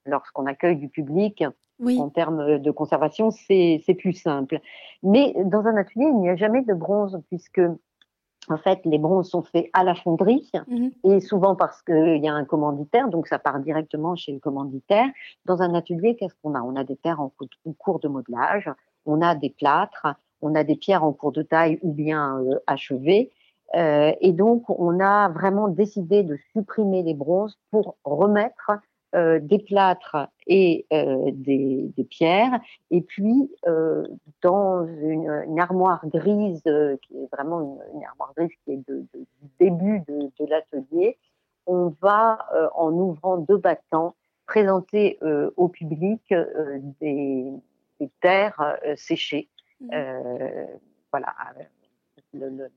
lorsqu'on 0.07 0.47
accueille 0.47 0.77
du 0.77 0.89
public 0.89 1.45
en 1.85 2.09
termes 2.09 2.59
de 2.59 2.71
conservation, 2.71 3.31
c'est 3.31 3.97
plus 3.99 4.15
simple. 4.15 4.61
Mais 5.03 5.35
dans 5.45 5.67
un 5.67 5.77
atelier, 5.77 6.07
il 6.07 6.19
n'y 6.19 6.29
a 6.29 6.37
jamais 6.37 6.63
de 6.63 6.75
bronze 6.75 7.21
puisque 7.29 7.61
en 8.51 8.57
fait, 8.57 8.81
les 8.85 8.99
bronzes 8.99 9.29
sont 9.29 9.43
faits 9.43 9.69
à 9.75 9.85
la 9.85 9.95
fonderie 9.95 10.51
mhm. 10.69 10.91
et 11.05 11.21
souvent 11.21 11.55
parce 11.55 11.83
qu'il 11.83 12.21
y 12.23 12.29
a 12.29 12.33
un 12.33 12.47
commanditaire, 12.47 13.09
donc 13.09 13.29
ça 13.29 13.39
part 13.39 13.61
directement 13.61 14.17
chez 14.17 14.33
le 14.33 14.39
commanditaire. 14.39 15.07
Dans 15.45 15.61
un 15.61 15.75
atelier, 15.75 16.17
qu'est-ce 16.17 16.35
qu'on 16.43 16.55
a? 16.55 16.63
On 16.63 16.75
a 16.77 16.85
des 16.85 16.97
terres 16.97 17.21
en 17.21 17.31
cours 17.77 18.01
de 18.01 18.09
modelage, 18.09 18.71
on 19.05 19.21
a 19.21 19.35
des 19.35 19.51
plâtres, 19.51 20.07
on 20.41 20.55
a 20.55 20.65
des 20.65 20.77
pierres 20.77 21.05
en 21.05 21.13
cours 21.13 21.33
de 21.33 21.43
taille 21.43 21.79
ou 21.83 21.93
bien 21.93 22.41
euh, 22.41 22.59
achevées. 22.67 23.33
Euh, 23.75 24.13
et 24.21 24.33
donc, 24.33 24.65
on 24.69 24.99
a 25.01 25.29
vraiment 25.29 25.69
décidé 25.69 26.23
de 26.23 26.39
supprimer 26.53 27.03
les 27.03 27.15
bronzes 27.15 27.59
pour 27.71 27.97
remettre 28.05 28.73
euh, 29.15 29.39
des 29.41 29.59
plâtres 29.59 30.29
et 30.47 30.85
euh, 30.93 31.31
des, 31.33 31.91
pierres, 32.11 32.61
et 32.91 33.01
puis 33.01 33.51
euh, 33.67 34.07
dans 34.43 34.85
une, 34.85 35.59
armoire 35.59 36.07
grise, 36.07 36.61
qui 36.61 37.17
est 37.17 37.29
vraiment 37.33 37.81
une, 37.95 38.05
armoire 38.05 38.35
grise 38.37 38.51
qui 38.65 38.73
est 38.73 38.87
de, 38.87 39.07
du 39.15 39.27
début 39.59 40.01
de, 40.07 40.31
l'atelier, 40.47 41.17
on 41.65 41.95
va, 42.03 42.47
en 42.75 42.93
ouvrant 42.93 43.39
deux 43.39 43.57
battants, 43.57 44.15
présenter 44.47 45.19
au 45.57 45.69
public 45.69 46.35
des, 47.01 47.51
terres 48.21 48.79
séchées. 48.97 49.49
Mmh. 49.81 49.89
voilà. 51.11 51.35
Le, 52.35 52.69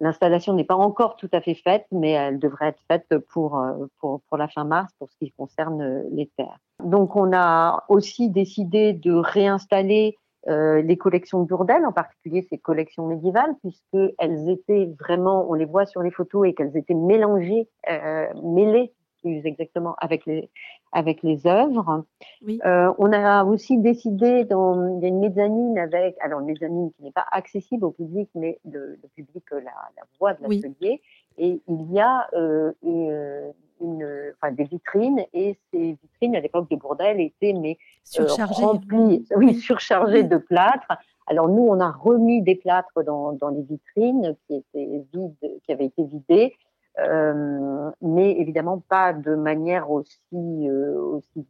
L'installation 0.00 0.54
n'est 0.54 0.64
pas 0.64 0.76
encore 0.76 1.16
tout 1.16 1.28
à 1.32 1.40
fait 1.40 1.54
faite, 1.54 1.86
mais 1.92 2.10
elle 2.10 2.38
devrait 2.38 2.68
être 2.68 2.82
faite 2.88 3.18
pour, 3.30 3.58
euh, 3.58 3.86
pour, 4.00 4.20
pour, 4.28 4.38
la 4.38 4.48
fin 4.48 4.64
mars 4.64 4.92
pour 4.98 5.10
ce 5.10 5.16
qui 5.18 5.30
concerne 5.32 5.82
euh, 5.82 6.02
les 6.10 6.30
terres. 6.36 6.58
Donc 6.82 7.16
on 7.16 7.32
a 7.32 7.84
aussi 7.88 8.30
décidé 8.30 8.92
de 8.92 9.12
réinstaller 9.12 10.16
euh, 10.48 10.82
les 10.82 10.98
collections 10.98 11.40
de 11.42 11.46
Bourdelle, 11.46 11.86
en 11.86 11.92
particulier 11.92 12.46
ces 12.50 12.58
collections 12.58 13.06
médiévales, 13.06 13.54
puisqu'elles 13.62 14.50
étaient 14.50 14.90
vraiment, 15.00 15.46
on 15.48 15.54
les 15.54 15.64
voit 15.64 15.86
sur 15.86 16.02
les 16.02 16.10
photos, 16.10 16.46
et 16.46 16.54
qu'elles 16.54 16.76
étaient 16.76 16.92
mélangées, 16.92 17.68
euh, 17.90 18.26
mêlées 18.42 18.92
plus 19.24 19.46
exactement 19.46 19.94
avec 19.98 20.26
les, 20.26 20.50
avec 20.92 21.22
les 21.22 21.46
œuvres. 21.46 22.04
Euh, 22.46 22.92
on 22.98 23.10
a 23.12 23.44
aussi 23.44 23.78
décidé, 23.78 24.44
dans, 24.44 24.98
il 24.98 25.02
y 25.02 25.06
a 25.06 25.08
une 25.08 25.20
mezzanine 25.20 25.78
avec, 25.78 26.16
alors 26.20 26.40
une 26.40 26.46
mezzanine 26.46 26.92
qui 26.92 27.02
n'est 27.04 27.12
pas 27.12 27.26
accessible 27.32 27.86
au 27.86 27.90
public, 27.90 28.28
mais 28.34 28.58
le, 28.70 28.98
public 29.16 29.44
la, 29.50 29.60
la 29.60 30.02
voit 30.18 30.34
de 30.34 30.42
l'atelier. 30.42 31.00
Et 31.38 31.60
il 31.66 31.92
y 31.92 32.00
a 32.00 32.28
euh, 32.34 32.72
une, 32.82 34.32
enfin, 34.34 34.52
des 34.52 34.64
vitrines, 34.64 35.24
et 35.32 35.58
ces 35.70 35.96
vitrines, 36.02 36.36
à 36.36 36.40
l'époque 36.40 36.68
de 36.70 36.76
Bourdelle, 36.76 37.20
étaient 37.20 37.54
mais, 37.54 37.76
euh, 38.20 38.26
remplies, 38.46 39.26
oui, 39.36 39.54
surchargées 39.54 40.22
de 40.22 40.36
plâtre. 40.36 40.92
Alors 41.26 41.48
nous, 41.48 41.66
on 41.74 41.80
a 41.80 41.90
remis 41.90 42.42
des 42.42 42.54
plâtres 42.54 43.02
dans, 43.04 43.32
dans 43.32 43.48
les 43.48 43.62
vitrines 43.62 44.36
qui 44.46 44.56
étaient 44.56 45.02
vides, 45.12 45.60
qui 45.64 45.72
avaient 45.72 45.86
été 45.86 46.04
vidées, 46.04 46.52
euh, 46.52 46.73
mais 46.96 48.38
évidemment 48.38 48.82
pas 48.88 49.12
de 49.12 49.34
manière 49.34 49.90
aussi, 49.90 50.18
euh, 50.32 50.94
aussi 50.98 51.46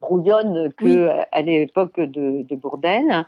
brouillonne 0.00 0.72
que 0.74 1.08
à 1.32 1.42
l'époque 1.42 1.98
de, 1.98 2.42
de, 2.42 2.56
Bourdelle. 2.56 3.26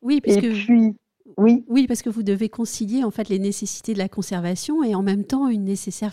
Oui, 0.00 0.20
parce 0.20 0.38
que 0.38 0.92
oui. 1.36 1.64
Oui, 1.68 1.86
parce 1.86 2.02
que 2.02 2.10
vous 2.10 2.22
devez 2.22 2.48
concilier 2.48 3.04
en 3.04 3.10
fait 3.10 3.28
les 3.28 3.38
nécessités 3.38 3.94
de 3.94 3.98
la 3.98 4.08
conservation 4.08 4.82
et 4.82 4.94
en 4.94 5.02
même 5.02 5.24
temps 5.24 5.48
une 5.48 5.64
nécessaire 5.64 6.12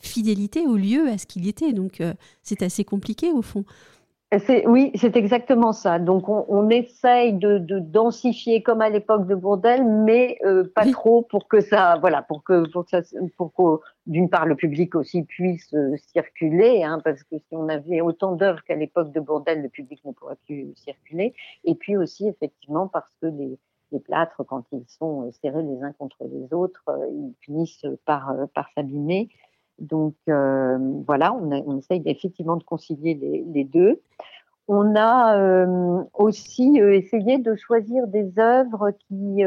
fidélité 0.00 0.66
au 0.66 0.76
lieu, 0.76 1.08
à 1.08 1.18
ce 1.18 1.26
qu'il 1.26 1.46
était. 1.46 1.72
Donc 1.72 2.00
euh, 2.00 2.14
c'est 2.42 2.62
assez 2.62 2.84
compliqué 2.84 3.30
au 3.30 3.42
fond. 3.42 3.64
Oui, 4.66 4.92
c'est 4.94 5.16
exactement 5.16 5.72
ça. 5.72 5.98
Donc, 5.98 6.28
on, 6.28 6.44
on 6.48 6.68
essaye 6.70 7.32
de, 7.32 7.58
de, 7.58 7.80
densifier 7.80 8.62
comme 8.62 8.80
à 8.80 8.88
l'époque 8.88 9.26
de 9.26 9.34
Bourdelle, 9.34 9.84
mais 9.84 10.38
euh, 10.44 10.70
pas 10.72 10.86
trop 10.92 11.22
pour 11.22 11.48
que 11.48 11.60
ça, 11.60 11.96
voilà, 12.00 12.22
pour 12.22 12.44
que, 12.44 12.70
pour 12.70 12.86
que 12.86 13.00
que 13.00 13.80
d'une 14.06 14.30
part 14.30 14.46
le 14.46 14.54
public 14.54 14.94
aussi 14.94 15.24
puisse 15.24 15.74
euh, 15.74 15.96
circuler, 16.12 16.84
hein, 16.84 17.00
parce 17.02 17.24
que 17.24 17.38
si 17.38 17.56
on 17.56 17.68
avait 17.68 18.00
autant 18.00 18.36
d'œuvres 18.36 18.62
qu'à 18.62 18.76
l'époque 18.76 19.10
de 19.10 19.18
Bourdelle, 19.18 19.62
le 19.62 19.68
public 19.68 20.00
ne 20.04 20.12
pourrait 20.12 20.38
plus 20.46 20.72
circuler. 20.76 21.34
Et 21.64 21.74
puis 21.74 21.96
aussi, 21.96 22.28
effectivement, 22.28 22.86
parce 22.86 23.10
que 23.20 23.26
les, 23.26 23.58
les 23.90 23.98
plâtres, 23.98 24.44
quand 24.46 24.62
ils 24.70 24.86
sont 24.86 25.26
euh, 25.26 25.30
serrés 25.42 25.64
les 25.64 25.82
uns 25.82 25.92
contre 25.92 26.18
les 26.20 26.54
autres, 26.54 26.84
ils 27.10 27.34
finissent 27.40 27.84
par, 28.04 28.32
par 28.54 28.68
s'abîmer. 28.76 29.28
Donc 29.80 30.14
euh, 30.28 30.78
voilà, 31.06 31.34
on, 31.34 31.78
essaye 31.78 32.02
effectivement 32.06 32.56
de 32.56 32.64
concilier 32.64 33.14
les, 33.14 33.64
deux. 33.64 34.00
on 34.68 34.94
a 34.94 35.66
aussi 36.14 36.78
essayé 36.78 37.38
de 37.38 37.54
choisir 37.56 38.06
des 38.06 38.38
œuvres 38.38 38.90
qui 39.08 39.42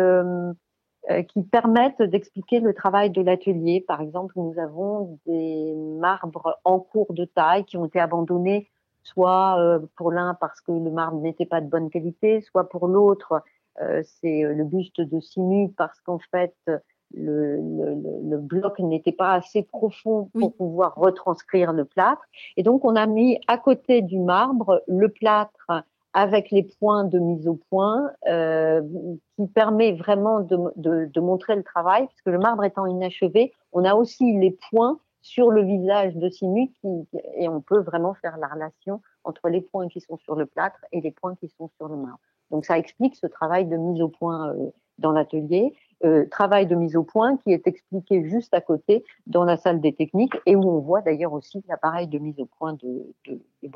qui 1.28 1.44
permettent 1.44 2.02
d'expliquer 2.02 2.62
le 2.62 2.74
travail 2.74 3.10
de 3.10 3.22
l'atelier. 3.22 3.84
Par 3.86 4.02
exemple, 4.02 4.34
nous 4.38 4.58
avons 4.58 5.20
des 5.26 5.76
marbres 6.00 6.58
en 6.64 6.80
cours 6.80 7.14
de 7.14 7.26
taille 7.26 7.66
qui 7.66 7.76
ont 7.76 7.86
été 7.86 8.00
abandonnés 8.00 8.70
soit 9.04 9.60
euh, 9.60 9.80
pour 9.96 10.12
l'un 10.12 10.34
parce 10.34 10.62
que 10.62 10.72
le 10.72 10.90
marbre 10.90 11.20
n'était 11.20 11.46
pas 11.46 11.62
de 11.62 11.68
bonne 11.68 11.90
qualité, 11.90 12.42
soit 12.42 12.70
pour 12.70 12.88
l'autre, 12.88 13.44
euh, 13.82 14.02
c'est 14.04 14.44
euh, 14.44 14.54
le 14.54 14.64
buste 14.64 15.02
de 15.02 15.20
Simu 15.20 15.70
parce 15.70 16.00
qu'en 16.02 16.20
fait, 16.20 16.56
le, 17.14 17.58
le, 17.58 18.30
le 18.30 18.38
bloc 18.38 18.80
n'était 18.80 19.12
pas 19.12 19.34
assez 19.34 19.64
profond 19.64 20.30
pour 20.34 20.54
pouvoir 20.56 20.96
retranscrire 20.96 21.74
le 21.74 21.86
plâtre. 21.86 22.24
Et 22.58 22.64
donc, 22.64 22.86
on 22.86 22.96
a 22.96 23.06
mis 23.06 23.40
à 23.48 23.58
côté 23.58 24.02
du 24.02 24.20
marbre 24.20 24.82
le 24.88 25.10
plâtre 25.10 25.84
avec 26.14 26.52
les 26.52 26.64
points 26.64 27.04
de 27.06 27.18
mise 27.18 27.48
au 27.48 27.56
point, 27.70 28.12
euh, 28.28 28.82
qui 29.36 29.48
permet 29.48 29.94
vraiment 29.94 30.42
de, 30.42 30.58
de, 30.76 31.10
de, 31.12 31.20
montrer 31.20 31.56
le 31.56 31.64
travail, 31.64 32.08
puisque 32.08 32.28
le 32.28 32.38
marbre 32.38 32.64
étant 32.64 32.86
inachevé, 32.86 33.52
on 33.72 33.84
a 33.84 33.96
aussi 33.96 34.38
les 34.38 34.56
points 34.70 35.00
sur 35.22 35.50
le 35.50 35.64
visage 35.64 36.16
de 36.16 36.30
Simu 36.30 36.72
et 37.38 37.48
on 37.48 37.62
peut 37.62 37.80
vraiment 37.80 38.14
faire 38.14 38.38
la 38.38 38.48
relation 38.48 39.02
entre 39.24 39.50
les 39.50 39.62
points 39.62 39.88
qui 39.88 40.02
sont 40.02 40.18
sur 40.18 40.36
le 40.36 40.46
plâtre 40.46 40.80
et 40.92 41.02
les 41.02 41.12
points 41.12 41.36
qui 41.36 41.48
sont 41.48 41.70
sur 41.78 41.88
le 41.88 41.96
marbre. 41.96 42.20
Donc 42.52 42.66
ça 42.66 42.78
explique 42.78 43.16
ce 43.16 43.26
travail 43.26 43.66
de 43.66 43.78
mise 43.78 44.02
au 44.02 44.10
point 44.10 44.50
euh, 44.50 44.70
dans 45.00 45.14
l'atelier, 45.14 45.74
euh, 46.04 46.26
travail 46.30 46.68
de 46.68 46.76
mise 46.76 46.96
au 46.96 47.04
point 47.04 47.38
qui 47.38 47.52
est 47.52 47.68
expliqué 47.68 48.24
juste 48.30 48.54
à 48.54 48.62
côté 48.62 49.04
dans 49.28 49.44
la 49.44 49.58
salle 49.58 49.82
des 49.82 49.94
techniques 49.94 50.36
et 50.46 50.56
où 50.56 50.70
on 50.70 50.80
voit 50.80 51.02
d'ailleurs 51.02 51.34
aussi 51.34 51.64
l'appareil 51.68 52.08
de 52.08 52.20
mise 52.20 52.40
au 52.40 52.46
point 52.46 52.74
de, 52.74 53.14
de, 53.26 53.40
de 53.64 53.70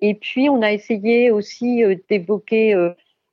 Et 0.00 0.14
puis 0.14 0.48
on 0.48 0.62
a 0.62 0.72
essayé 0.72 1.30
aussi 1.30 1.84
euh, 1.84 1.96
d'évoquer 2.08 2.74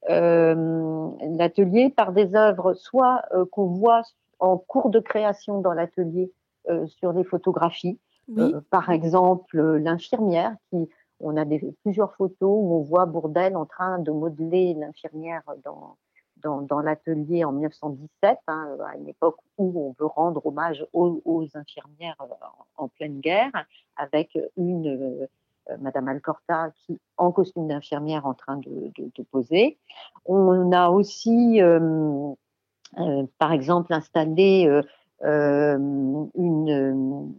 l'atelier 0.07 1.91
par 1.91 2.11
des 2.11 2.33
œuvres 2.35 2.73
soit 2.73 3.21
qu'on 3.51 3.67
voit 3.67 4.01
en 4.41 4.57
cours 4.57 4.89
de 4.89 4.99
création 4.99 5.61
dans 5.61 5.73
l'atelier 5.73 6.31
euh, 6.69 6.85
sur 6.87 7.13
des 7.13 7.23
photographies. 7.23 7.99
Euh, 8.37 8.61
par 8.69 8.91
exemple, 8.91 9.59
l'infirmière 9.77 10.55
qui 10.69 10.89
on 11.19 11.35
a 11.37 11.43
des, 11.45 11.59
plusieurs 11.83 12.13
photos 12.15 12.49
où 12.49 12.75
on 12.75 12.81
voit 12.81 13.05
Bourdelle 13.05 13.55
en 13.55 13.65
train 13.65 13.99
de 13.99 14.11
modeler 14.11 14.73
l'infirmière 14.73 15.41
dans, 15.63 15.97
dans, 16.43 16.79
l'atelier 16.79 17.43
en 17.43 17.51
1917, 17.51 18.39
hein, 18.47 18.77
à 18.85 18.97
une 18.97 19.09
époque 19.09 19.37
où 19.57 19.87
on 19.87 19.95
veut 19.99 20.07
rendre 20.07 20.45
hommage 20.45 20.85
aux, 20.93 21.47
infirmières 21.53 22.15
euh, 22.21 22.33
en, 22.77 22.87
pleine 22.87 23.19
guerre, 23.19 23.51
avec 23.95 24.37
une 24.57 25.27
Madame 25.79 26.07
Alcorta 26.07 26.71
qui, 26.85 26.99
en 27.17 27.31
costume 27.31 27.67
d'infirmière, 27.67 28.25
en 28.25 28.33
train 28.33 28.57
de, 28.57 28.91
poser. 29.31 29.77
On 30.25 30.71
a 30.71 30.89
aussi, 30.89 31.61
par 33.37 33.51
exemple, 33.51 33.93
installé 33.93 34.67
euh, 35.23 35.77
une, 36.35 37.33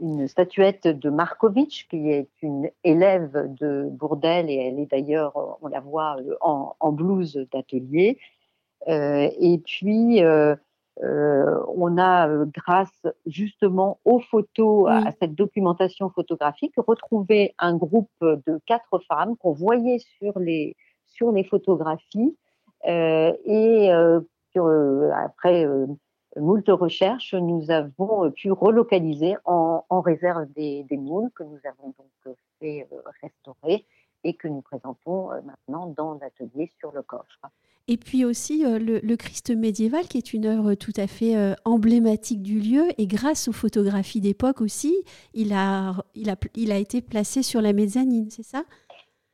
une 0.00 0.28
statuette 0.28 0.86
de 0.86 1.10
Markovitch, 1.10 1.86
qui 1.88 2.10
est 2.10 2.30
une 2.42 2.70
élève 2.82 3.54
de 3.60 3.88
Bourdelle, 3.90 4.50
et 4.50 4.56
elle 4.56 4.80
est 4.80 4.90
d'ailleurs, 4.90 5.58
on 5.62 5.68
la 5.68 5.80
voit 5.80 6.16
euh, 6.18 6.34
en, 6.40 6.74
en 6.80 6.92
blouse 6.92 7.46
d'atelier. 7.52 8.18
Euh, 8.88 9.28
et 9.38 9.58
puis, 9.58 10.22
euh, 10.22 10.54
euh, 11.02 11.60
on 11.74 11.98
a, 11.98 12.28
grâce 12.46 13.06
justement 13.26 13.98
aux 14.04 14.20
photos, 14.20 14.88
à 14.88 15.10
cette 15.20 15.34
documentation 15.34 16.10
photographique, 16.10 16.74
retrouvé 16.76 17.54
un 17.58 17.76
groupe 17.76 18.10
de 18.20 18.60
quatre 18.66 19.00
femmes 19.08 19.36
qu'on 19.36 19.52
voyait 19.52 19.98
sur 20.18 20.38
les, 20.38 20.76
sur 21.06 21.32
les 21.32 21.44
photographies. 21.44 22.36
et 22.84 23.90
après 25.14 25.66
moult 26.36 26.68
recherches, 26.68 27.34
nous 27.34 27.70
avons 27.70 28.30
pu 28.30 28.50
relocaliser 28.50 29.36
en, 29.44 30.00
réserve 30.00 30.46
des, 30.56 30.84
moules 30.90 31.30
que 31.34 31.42
nous 31.42 31.58
avons 31.64 31.94
donc 31.98 32.36
fait 32.60 32.86
euh, 32.92 32.96
restaurer 33.22 33.84
et 34.24 34.34
que 34.34 34.48
nous 34.48 34.62
présentons 34.62 35.30
euh, 35.32 35.40
maintenant 35.42 35.86
dans 35.86 36.14
l'atelier 36.14 36.70
sur 36.78 36.92
le 36.92 37.02
coffre. 37.02 37.40
Et 37.86 37.98
puis 37.98 38.24
aussi 38.24 38.64
euh, 38.64 38.78
le, 38.78 39.16
Christ 39.16 39.50
médiéval, 39.50 40.04
qui 40.04 40.18
est 40.18 40.32
une 40.32 40.46
œuvre 40.46 40.74
tout 40.74 40.92
à 40.96 41.06
fait 41.06 41.54
emblématique 41.64 42.42
du 42.42 42.58
lieu, 42.58 42.84
et 42.98 43.06
grâce 43.06 43.48
aux 43.48 43.52
photographies 43.52 44.20
d'époque 44.20 44.60
aussi, 44.60 44.94
il 45.34 45.52
a, 45.52 45.94
il, 46.14 46.30
a, 46.30 46.36
il 46.54 46.72
a 46.72 46.78
été 46.78 47.02
placé 47.02 47.42
sur 47.42 47.60
la 47.60 47.72
mezzanine, 47.72 48.30
c'est 48.30 48.42
ça? 48.42 48.64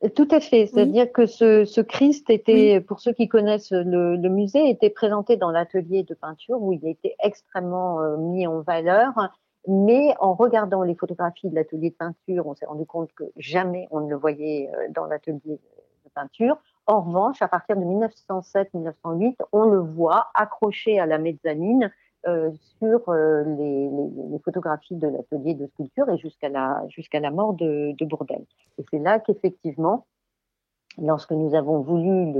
Tout 0.09 0.27
à 0.31 0.39
fait. 0.39 0.65
C'est-à-dire 0.65 1.11
que 1.11 1.25
ce, 1.25 1.65
ce, 1.65 1.81
Christ 1.81 2.29
était, 2.29 2.81
pour 2.81 2.99
ceux 2.99 3.13
qui 3.13 3.27
connaissent 3.27 3.71
le, 3.71 4.15
le 4.15 4.29
musée, 4.29 4.69
était 4.69 4.89
présenté 4.89 5.37
dans 5.37 5.51
l'atelier 5.51 6.03
de 6.03 6.15
peinture 6.15 6.61
où 6.61 6.73
il 6.73 6.85
était 6.87 7.15
extrêmement 7.23 8.01
euh, 8.01 8.17
mis 8.17 8.47
en 8.47 8.61
valeur. 8.61 9.13
Mais 9.67 10.15
en 10.19 10.33
regardant 10.33 10.81
les 10.81 10.95
photographies 10.95 11.49
de 11.49 11.55
l'atelier 11.55 11.91
de 11.91 11.95
peinture, 11.95 12.47
on 12.47 12.55
s'est 12.55 12.65
rendu 12.65 12.85
compte 12.85 13.11
que 13.13 13.25
jamais 13.37 13.87
on 13.91 14.01
ne 14.01 14.09
le 14.09 14.15
voyait 14.15 14.71
euh, 14.73 14.87
dans 14.89 15.05
l'atelier 15.05 15.39
de 15.45 16.09
peinture. 16.15 16.57
En 16.87 17.01
revanche, 17.01 17.41
à 17.41 17.47
partir 17.47 17.77
de 17.77 17.83
1907-1908, 17.83 19.35
on 19.51 19.65
le 19.65 19.79
voit 19.79 20.29
accroché 20.33 20.99
à 20.99 21.05
la 21.05 21.19
mezzanine 21.19 21.91
euh, 22.27 22.51
sur 22.77 23.09
euh, 23.09 23.43
les, 23.43 23.89
les, 24.29 24.39
photographies 24.45 24.95
de 24.95 25.07
l'atelier 25.07 25.55
de 25.55 25.65
sculpture 25.65 26.07
et 26.07 26.19
jusqu'à 26.19 26.49
la, 26.49 26.83
jusqu'à 26.87 27.19
la 27.19 27.31
mort 27.31 27.53
de, 27.53 27.93
de 27.97 28.05
Bourdelle. 28.05 28.45
Et 28.77 28.85
c'est 28.91 28.99
là 28.99 29.19
qu'effectivement, 29.19 30.05
lorsque 30.99 31.31
nous 31.31 31.55
avons 31.55 31.81
voulu 31.81 32.31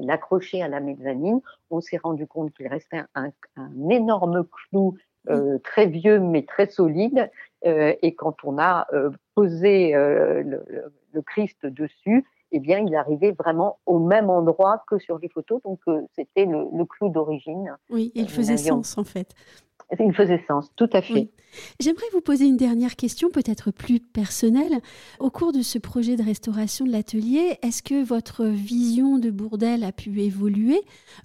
l'accrocher 0.00 0.62
à 0.62 0.68
la 0.68 0.80
mezzanine, 0.80 1.40
on 1.68 1.82
s'est 1.82 1.98
rendu 1.98 2.26
compte 2.26 2.54
qu'il 2.54 2.66
restait 2.68 3.02
un, 3.14 3.30
un, 3.56 3.88
énorme 3.90 4.44
clou 4.44 4.96
euh, 5.28 5.58
très 5.58 5.84
vieux 5.84 6.18
mais 6.18 6.46
très 6.46 6.68
solide. 6.68 7.30
Et 7.62 8.14
quand 8.14 8.36
on 8.42 8.58
a 8.58 8.86
posé 9.34 9.92
le, 9.92 11.22
Christ 11.26 11.66
dessus, 11.66 12.24
eh 12.52 12.60
bien, 12.60 12.78
il 12.78 12.94
arrivait 12.94 13.32
vraiment 13.32 13.78
au 13.86 13.98
même 13.98 14.30
endroit 14.30 14.82
que 14.88 14.98
sur 14.98 15.18
les 15.18 15.28
photos. 15.28 15.62
Donc, 15.62 15.80
euh, 15.88 16.02
c'était 16.14 16.46
le, 16.46 16.66
le, 16.72 16.84
clou 16.84 17.08
d'origine. 17.08 17.76
Oui, 17.90 18.12
il 18.14 18.28
faisait 18.28 18.56
sens 18.56 18.98
en 18.98 19.04
fait. 19.04 19.34
Il 19.98 20.14
faisait 20.14 20.42
sens, 20.46 20.70
tout 20.76 20.88
à 20.92 21.02
fait. 21.02 21.30
J'aimerais 21.80 22.06
vous 22.12 22.20
poser 22.20 22.46
une 22.46 22.56
dernière 22.56 22.94
question, 22.94 23.28
peut-être 23.28 23.72
plus 23.72 23.98
personnelle. 23.98 24.80
Au 25.18 25.30
cours 25.30 25.52
de 25.52 25.62
ce 25.62 25.78
projet 25.78 26.16
de 26.16 26.22
restauration 26.22 26.84
de 26.84 26.92
l'atelier, 26.92 27.58
est-ce 27.62 27.82
que 27.82 28.02
votre 28.04 28.44
vision 28.44 29.18
de 29.18 29.30
Bourdelle 29.30 29.82
a 29.82 29.90
pu 29.90 30.20
évoluer, 30.20 30.80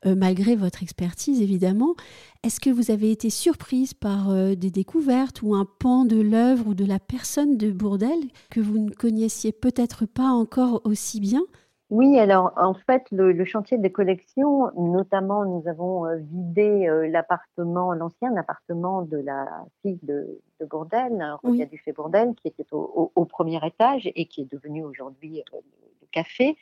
euh, 0.05 0.15
malgré 0.15 0.55
votre 0.55 0.81
expertise 0.81 1.41
évidemment? 1.41 1.95
Est-ce 2.43 2.59
que 2.59 2.69
vous 2.69 2.91
avez 2.91 3.11
été 3.11 3.29
surprise 3.29 3.93
par 3.93 4.31
euh, 4.31 4.55
des 4.55 4.71
découvertes 4.71 5.41
ou 5.43 5.53
un 5.53 5.65
pan 5.65 6.05
de 6.05 6.19
l'œuvre 6.19 6.67
ou 6.67 6.73
de 6.73 6.85
la 6.85 6.99
personne 6.99 7.57
de 7.57 7.71
Bourdelle 7.71 8.29
que 8.49 8.59
vous 8.59 8.79
ne 8.79 8.89
connaissiez 8.89 9.51
peut-être 9.51 10.05
pas 10.05 10.29
encore 10.29 10.81
aussi 10.85 11.19
bien? 11.19 11.43
Oui, 11.91 12.17
alors 12.17 12.51
en 12.57 12.73
fait, 12.73 13.03
le, 13.11 13.45
chantier 13.45 13.77
des 13.77 13.91
collections, 13.91 14.71
notamment, 14.75 15.45
nous 15.45 15.67
avons 15.67 16.07
euh, 16.07 16.15
vidé 16.17 16.87
euh, 16.87 17.07
l'appartement, 17.07 17.93
l'ancien 17.93 18.35
appartement 18.37 19.03
de 19.03 19.17
la 19.17 19.47
fille 19.81 19.99
de, 20.01 20.39
de 20.59 20.65
Bourdelle, 20.65 21.37
Rodia 21.43 21.67
Dufay 21.67 21.91
Bourdelle, 21.91 22.33
qui 22.35 22.47
était 22.47 22.65
au, 22.71 23.25
premier 23.25 23.59
étage 23.63 24.09
et 24.15 24.25
qui 24.25 24.41
est 24.41 24.51
devenu 24.51 24.83
aujourd'hui 24.83 25.43
euh, 25.53 25.57
le 26.01 26.07
café. 26.11 26.57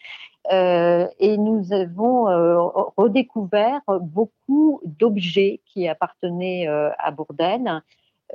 et 0.52 1.38
nous 1.38 1.72
avons 1.72 2.26
redécouvert 2.98 3.82
beaucoup 4.02 4.82
d'objets 4.84 5.62
qui 5.66 5.88
appartenaient 5.88 6.68
à 6.68 7.12
Bourdelle 7.12 7.82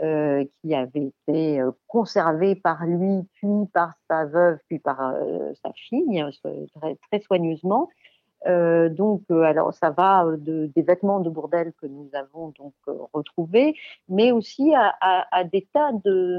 euh, 0.01 0.45
qui 0.61 0.77
avait 0.77 1.07
été 1.07 1.61
euh, 1.61 1.73
conservé 1.89 2.55
par 2.55 2.87
lui, 2.87 3.27
puis 3.35 3.67
par 3.73 3.95
sa 4.09 4.27
veuve, 4.27 4.59
puis 4.69 4.79
par 4.79 5.01
euh, 5.01 5.53
sa 5.65 5.73
fille, 5.73 6.21
hein, 6.21 6.31
très, 6.77 6.97
très 7.11 7.21
soigneusement. 7.21 7.89
Donc, 8.47 9.23
alors 9.31 9.75
ça 9.75 9.91
va 9.91 10.25
de, 10.39 10.71
des 10.73 10.83
vêtements 10.83 11.19
de 11.19 11.29
Bourdelle 11.29 11.73
que 11.83 11.87
nous 11.87 12.09
avons 12.13 12.53
donc 12.57 12.73
retrouvés, 13.13 13.75
mais 14.09 14.31
aussi 14.31 14.73
à, 14.77 15.45
des 15.45 15.67
tas 15.73 15.91
de, 16.05 16.39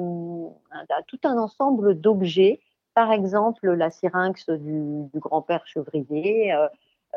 tout 1.08 1.20
un 1.26 1.38
ensemble 1.38 2.00
d'objets. 2.00 2.62
Par 2.94 3.12
exemple, 3.12 3.70
la 3.70 3.90
syrinx 3.90 4.50
du, 4.50 5.10
du 5.14 5.20
grand-père 5.20 5.68
Chevrier, 5.68 6.54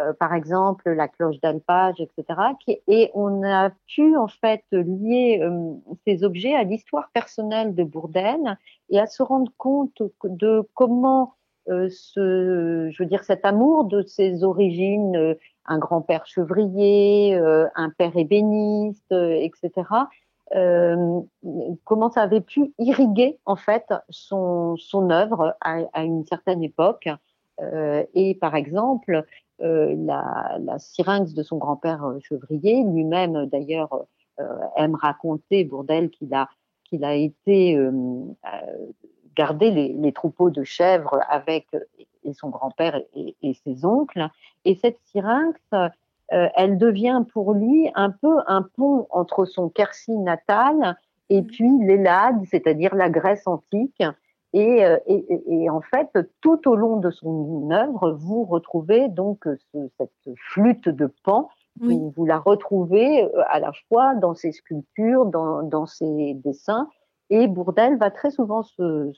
euh, 0.01 0.15
par 0.15 0.33
exemple 0.33 0.91
la 0.91 1.07
cloche 1.07 1.39
d'alpage, 1.41 2.01
etc. 2.01 2.41
et 2.89 3.11
on 3.13 3.43
a 3.43 3.69
pu 3.87 4.17
en 4.17 4.27
fait 4.27 4.65
lier 4.71 5.39
euh, 5.43 5.75
ces 6.07 6.25
objets 6.25 6.55
à 6.55 6.63
l'histoire 6.63 7.11
personnelle 7.13 7.75
de 7.75 7.85
Bourdelle 7.85 8.57
et 8.89 8.99
à 8.99 9.05
se 9.05 9.23
rendre 9.23 9.53
compte 9.59 10.03
de 10.25 10.67
comment 10.73 11.35
euh, 11.69 11.91
ce, 11.91 12.89
je 12.91 13.03
veux 13.03 13.07
dire, 13.07 13.23
cet 13.23 13.45
amour 13.45 13.85
de 13.85 14.01
ses 14.01 14.45
origines, 14.45 15.37
un 15.67 15.79
grand-père 15.79 16.25
chevrier, 16.25 17.35
un 17.35 17.91
père 17.91 18.17
ébéniste, 18.17 19.13
etc., 19.13 19.71
comment 21.85 22.11
ça 22.11 22.23
avait 22.23 22.41
pu 22.41 22.73
irriguer 22.79 23.39
en 23.45 23.57
fait 23.57 23.93
son 24.09 24.77
œuvre 25.11 25.55
à, 25.61 26.03
une 26.03 26.25
certaine 26.25 26.63
époque. 26.63 27.09
et 28.15 28.35
par 28.41 28.55
exemple, 28.55 29.25
la, 29.59 30.59
la, 30.61 30.79
syrinx 30.79 31.35
de 31.35 31.43
son 31.43 31.59
grand-père 31.59 32.05
Chevrier, 32.21 32.83
lui-même 32.85 33.47
d'ailleurs 33.47 34.07
aime 34.77 34.95
raconter, 34.95 35.65
Bourdelle, 35.65 36.11
qu'il 36.11 36.35
a, 36.35 36.49
qu'il 36.85 37.05
a 37.05 37.15
été 37.15 37.79
garder 39.37 39.71
les, 39.71 40.13
troupeaux 40.13 40.51
de 40.51 40.65
chèvres 40.65 41.21
avec 41.29 41.69
et 42.25 42.33
son 42.33 42.49
grand-père 42.49 43.01
et, 43.15 43.55
ses 43.65 43.85
oncles. 43.85 44.29
Et 44.65 44.75
cette 44.75 44.99
syrinx, 45.07 45.59
euh, 45.73 45.89
elle 46.55 46.79
devient 46.79 47.25
pour 47.33 47.53
lui 47.53 47.91
un 47.95 48.11
peu 48.11 48.39
un 48.47 48.63
pont 48.63 49.07
entre 49.11 49.45
son 49.45 49.69
Quercy 49.69 50.17
natal 50.17 50.97
et 51.29 51.43
mmh. 51.43 51.47
puis 51.47 51.71
l'Élade, 51.81 52.43
c'est-à-dire 52.51 52.95
la 52.95 53.11
Grèce 53.11 53.47
antique. 53.47 54.03
Euh, 54.55 54.99
et, 55.07 55.71
en 55.71 55.81
fait, 55.81 56.19
tout 56.41 56.69
au 56.69 56.77
long 56.77 56.99
de 56.99 57.11
son 57.11 57.71
œuvre, 57.71 58.13
vous 58.13 58.45
retrouvez 58.45 59.09
donc 59.09 59.47
cette 59.99 60.37
flûte 60.37 60.89
de 60.89 61.11
Pan. 61.25 61.49
Vous, 61.81 62.27
la 62.27 62.39
retrouvez 62.39 63.25
euh, 63.25 63.43
à 63.49 63.59
la 63.59 63.73
fois 63.89 64.15
dans 64.15 64.35
ses 64.35 64.53
sculptures, 64.53 65.25
dans, 65.25 65.63
dans 65.63 65.87
ses 65.87 66.35
dessins, 66.35 66.87
et 67.33 67.47
Bourdelle 67.47 67.97
va 67.97 68.11
très 68.11 68.31
souvent 68.31 68.63
se, 68.63 69.11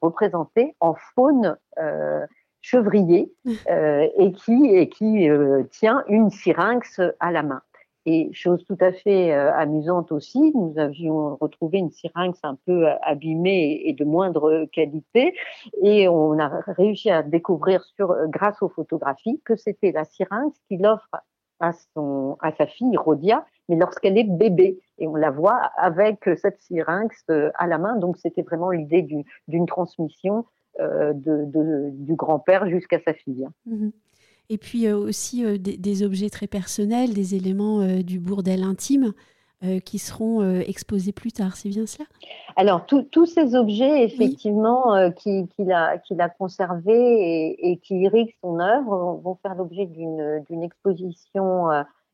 représenter 0.00 0.76
en 0.78 0.94
faune 0.94 1.56
euh, 1.80 2.24
chevrier 2.60 3.32
euh, 3.68 4.08
et 4.16 4.30
qui, 4.30 4.88
qui 4.90 5.28
euh, 5.28 5.64
tient 5.72 6.04
une 6.06 6.30
syrinx 6.30 7.00
à 7.18 7.32
la 7.32 7.42
main. 7.42 7.62
Et 8.06 8.30
chose 8.32 8.64
tout 8.64 8.78
à 8.80 8.92
fait 8.92 9.32
amusante 9.32 10.10
aussi, 10.10 10.52
nous 10.54 10.72
avions 10.78 11.36
retrouvé 11.36 11.78
une 11.78 11.90
syrinx 11.90 12.38
un 12.42 12.56
peu 12.66 12.86
abîmée 13.02 13.82
et 13.84 13.92
de 13.92 14.04
moindre 14.04 14.64
qualité, 14.72 15.34
et 15.82 16.08
on 16.08 16.38
a 16.38 16.62
réussi 16.66 17.10
à 17.10 17.22
découvrir 17.22 17.84
sur, 17.84 18.16
grâce 18.28 18.62
aux 18.62 18.70
photographies 18.70 19.40
que 19.44 19.54
c'était 19.54 19.92
la 19.92 20.04
syrinx 20.04 20.58
qu'il 20.66 20.86
offre 20.86 21.10
à, 21.60 21.72
son, 21.94 22.36
à 22.40 22.52
sa 22.52 22.66
fille 22.66 22.96
Rodia, 22.96 23.44
mais 23.68 23.76
lorsqu'elle 23.76 24.18
est 24.18 24.24
bébé. 24.24 24.80
Et 24.98 25.06
on 25.06 25.14
la 25.14 25.30
voit 25.30 25.60
avec 25.76 26.28
cette 26.36 26.60
syrinx 26.60 27.24
euh, 27.30 27.50
à 27.54 27.66
la 27.66 27.78
main. 27.78 27.96
Donc 27.96 28.16
c'était 28.18 28.42
vraiment 28.42 28.70
l'idée 28.70 29.06
d'une 29.48 29.66
transmission 29.66 30.44
euh, 30.80 31.12
du 31.14 32.14
grand-père 32.14 32.68
jusqu'à 32.68 32.98
sa 33.00 33.14
fille. 33.14 33.46
Mhm. 33.66 33.92
Et 34.50 34.58
puis 34.58 34.86
euh, 34.86 34.98
aussi 34.98 35.42
des, 35.58 36.02
objets 36.02 36.28
très 36.28 36.46
personnels, 36.46 37.14
des 37.14 37.34
éléments 37.34 38.02
du 38.02 38.18
bourdel 38.20 38.62
intime. 38.62 39.14
qui 39.84 39.98
seront 39.98 40.42
exposés 40.60 41.12
plus 41.12 41.32
tard, 41.32 41.54
c'est 41.54 41.68
bien 41.68 41.86
cela? 41.86 42.06
Alors, 42.56 42.86
tous 42.86 43.26
ces 43.26 43.54
objets, 43.54 44.04
effectivement, 44.04 45.10
qu'il 45.12 45.70
a, 45.70 45.98
qu'il 45.98 46.20
a 46.22 46.28
conservés 46.30 47.56
et, 47.58 47.76
qui 47.76 48.00
irriguent 48.00 48.34
son 48.42 48.58
œuvre, 48.58 49.20
vont 49.22 49.36
faire 49.42 49.54
l'objet 49.54 49.84
d'une 49.84 50.62
exposition 50.62 51.68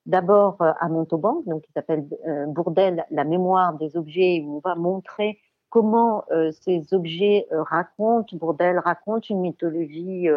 d'abord 0.07 0.57
euh, 0.63 0.73
à 0.81 0.89
Montauban, 0.89 1.43
donc 1.47 1.63
qui 1.63 1.73
s'appelle 1.73 2.07
euh, 2.27 2.47
Bourdelle, 2.47 3.05
la 3.11 3.25
mémoire 3.25 3.75
des 3.75 3.97
objets, 3.97 4.43
où 4.45 4.57
on 4.57 4.61
va 4.69 4.75
montrer 4.77 5.39
comment 5.69 6.25
euh, 6.31 6.53
ces 6.53 6.95
objets 6.95 7.47
racontent, 7.51 8.37
Bourdelle 8.37 8.79
raconte 8.79 9.29
une 9.29 9.41
mythologie 9.41 10.29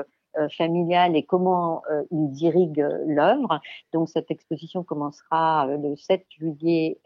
familiale 0.56 1.15
et 1.15 1.23
comment 1.23 1.82
il 2.12 2.32
dirige 2.32 2.80
l'œuvre. 3.06 3.60
Donc 3.93 4.10
cette 4.10 4.32
exposition 4.32 4.84
commencera 4.84 5.67
le 5.67 5.95
7 5.95 6.25
juillet 6.30 6.99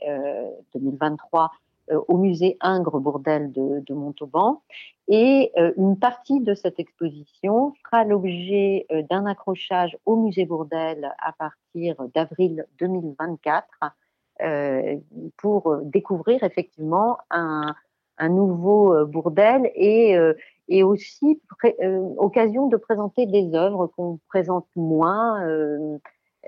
2023 0.73 1.51
euh, 1.91 1.99
au 2.07 2.17
musée 2.17 2.55
Ingres 2.61 3.01
Bourdelle 3.01 3.51
de, 3.51 3.93
Montauban. 3.93 4.61
Et 5.09 5.51
euh, 5.57 5.73
une 5.75 5.99
partie 5.99 6.39
de 6.39 6.53
cette 6.53 6.79
exposition 6.79 7.73
fera 7.83 8.05
l'objet 8.05 8.85
euh, 8.89 9.01
d'un 9.09 9.25
accrochage 9.25 9.97
au 10.05 10.15
musée 10.15 10.45
Bourdelle 10.45 11.11
à 11.19 11.33
partir 11.33 11.95
d'avril 12.15 12.65
2024 12.79 13.67
pour 15.37 15.77
découvrir 15.83 16.43
effectivement 16.43 17.17
un, 17.29 17.75
nouveau 18.29 19.05
Bourdelle 19.05 19.71
et, 19.75 20.15
et 20.67 20.83
aussi 20.83 21.41
occasion 22.17 22.67
de 22.67 22.77
présenter 22.77 23.25
des 23.25 23.53
œuvres 23.53 23.87
qu'on 23.87 24.19
présente 24.27 24.67
moins 24.75 25.41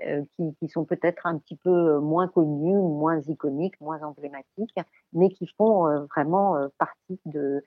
euh, 0.04 0.22
qui, 0.58 0.68
sont 0.68 0.84
peut-être 0.84 1.26
un 1.26 1.38
petit 1.38 1.56
peu 1.56 1.98
moins 2.00 2.28
connus, 2.28 2.76
moins 2.76 3.18
iconiques, 3.20 3.80
moins 3.80 4.02
emblématiques, 4.02 4.76
mais 5.14 5.30
qui 5.30 5.46
font 5.56 5.86
euh, 5.86 6.04
vraiment 6.14 6.54
euh, 6.54 6.68
partie 6.76 7.18
de, 7.24 7.64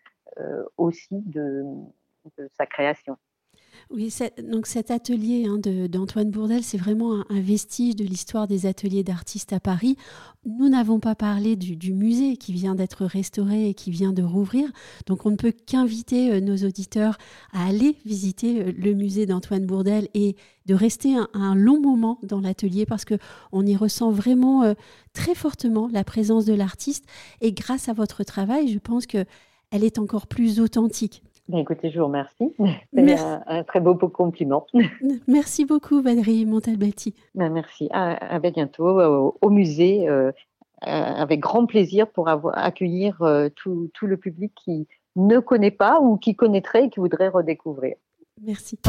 aussi 0.78 1.24
de 1.26 1.66
sa 2.56 2.68
création. 2.68 3.18
Oui, 3.92 4.14
donc 4.44 4.68
cet 4.68 4.92
atelier 4.92 5.48
hein, 5.48 5.58
d'Antoine 5.88 6.30
Bourdel, 6.30 6.64
c'est 6.64 6.78
vraiment 6.78 7.24
un, 7.30 7.42
vestige 7.42 7.96
de 7.96 8.04
l'histoire 8.04 8.48
des 8.48 8.66
ateliers 8.66 9.04
d'artistes 9.04 9.52
à 9.52 9.60
Paris. 9.60 9.96
Nous 10.46 10.70
n'avons 10.70 11.00
pas 11.00 11.16
parlé 11.16 11.56
du, 11.56 11.94
musée 11.94 12.38
qui 12.38 12.54
vient 12.54 12.76
d'être 12.76 13.06
restauré 13.06 13.70
et 13.70 13.74
qui 13.74 13.90
vient 13.90 14.14
de 14.14 14.22
rouvrir. 14.22 14.70
Donc 15.08 15.26
on 15.26 15.32
ne 15.32 15.36
peut 15.36 15.52
qu'inviter 15.52 16.32
euh, 16.32 16.40
nos 16.40 16.58
auditeurs 16.58 17.18
à 17.52 17.66
aller 17.66 17.98
visiter 18.06 18.62
euh, 18.62 18.72
le 18.78 18.94
musée 18.94 19.26
d'Antoine 19.26 19.66
Bourdel 19.66 20.08
et 20.14 20.36
de 20.68 20.76
rester 20.76 21.16
un, 21.34 21.56
long 21.56 21.82
moment 21.82 22.20
dans 22.22 22.42
l'atelier 22.42 22.86
parce 22.86 23.06
qu'on 23.06 23.66
y 23.66 23.76
ressent 23.76 24.12
vraiment 24.12 24.64
euh, 24.64 24.76
très 25.14 25.34
fortement 25.34 25.90
la 25.92 26.04
présence 26.04 26.46
de 26.46 26.54
l'artiste. 26.54 27.06
Et 27.42 27.54
grâce 27.54 27.90
à 27.90 27.94
votre 27.94 28.24
travail, 28.24 28.72
je 28.72 28.80
pense 28.80 29.08
qu'elle 29.08 29.26
est 29.72 29.98
encore 29.98 30.28
plus 30.28 30.60
authentique. 30.60 31.24
Ben, 31.50 31.58
écoutez, 31.58 31.90
je 31.90 32.00
vous 32.00 32.06
remercie. 32.06 32.54
C'est 32.94 33.20
un, 33.20 33.64
très 33.64 33.80
beau, 33.80 33.96
compliment. 33.96 34.68
Merci 35.28 35.66
beaucoup, 35.66 36.00
Valérie 36.02 36.46
Montalbati. 36.46 37.16
Ben, 37.34 37.50
merci. 37.50 37.90
À, 37.92 38.40
bientôt 38.40 39.00
euh, 39.00 39.32
au, 39.42 39.50
musée, 39.50 40.08
euh, 40.08 40.32
euh, 40.86 40.88
avec 40.88 41.40
grand 41.40 41.66
plaisir 41.66 42.08
pour 42.08 42.30
avoir, 42.30 42.56
accueillir 42.56 43.18
tout, 43.56 43.90
tout, 43.96 44.06
le 44.06 44.18
public 44.18 44.54
qui 44.64 44.88
ne 45.16 45.40
connaît 45.40 45.72
pas 45.72 46.00
ou 46.00 46.18
qui 46.18 46.36
connaîtrait 46.36 46.86
et 46.86 46.90
qui 46.90 47.00
voudrait 47.00 47.30
redécouvrir. 47.30 47.96
Merci. 48.46 48.80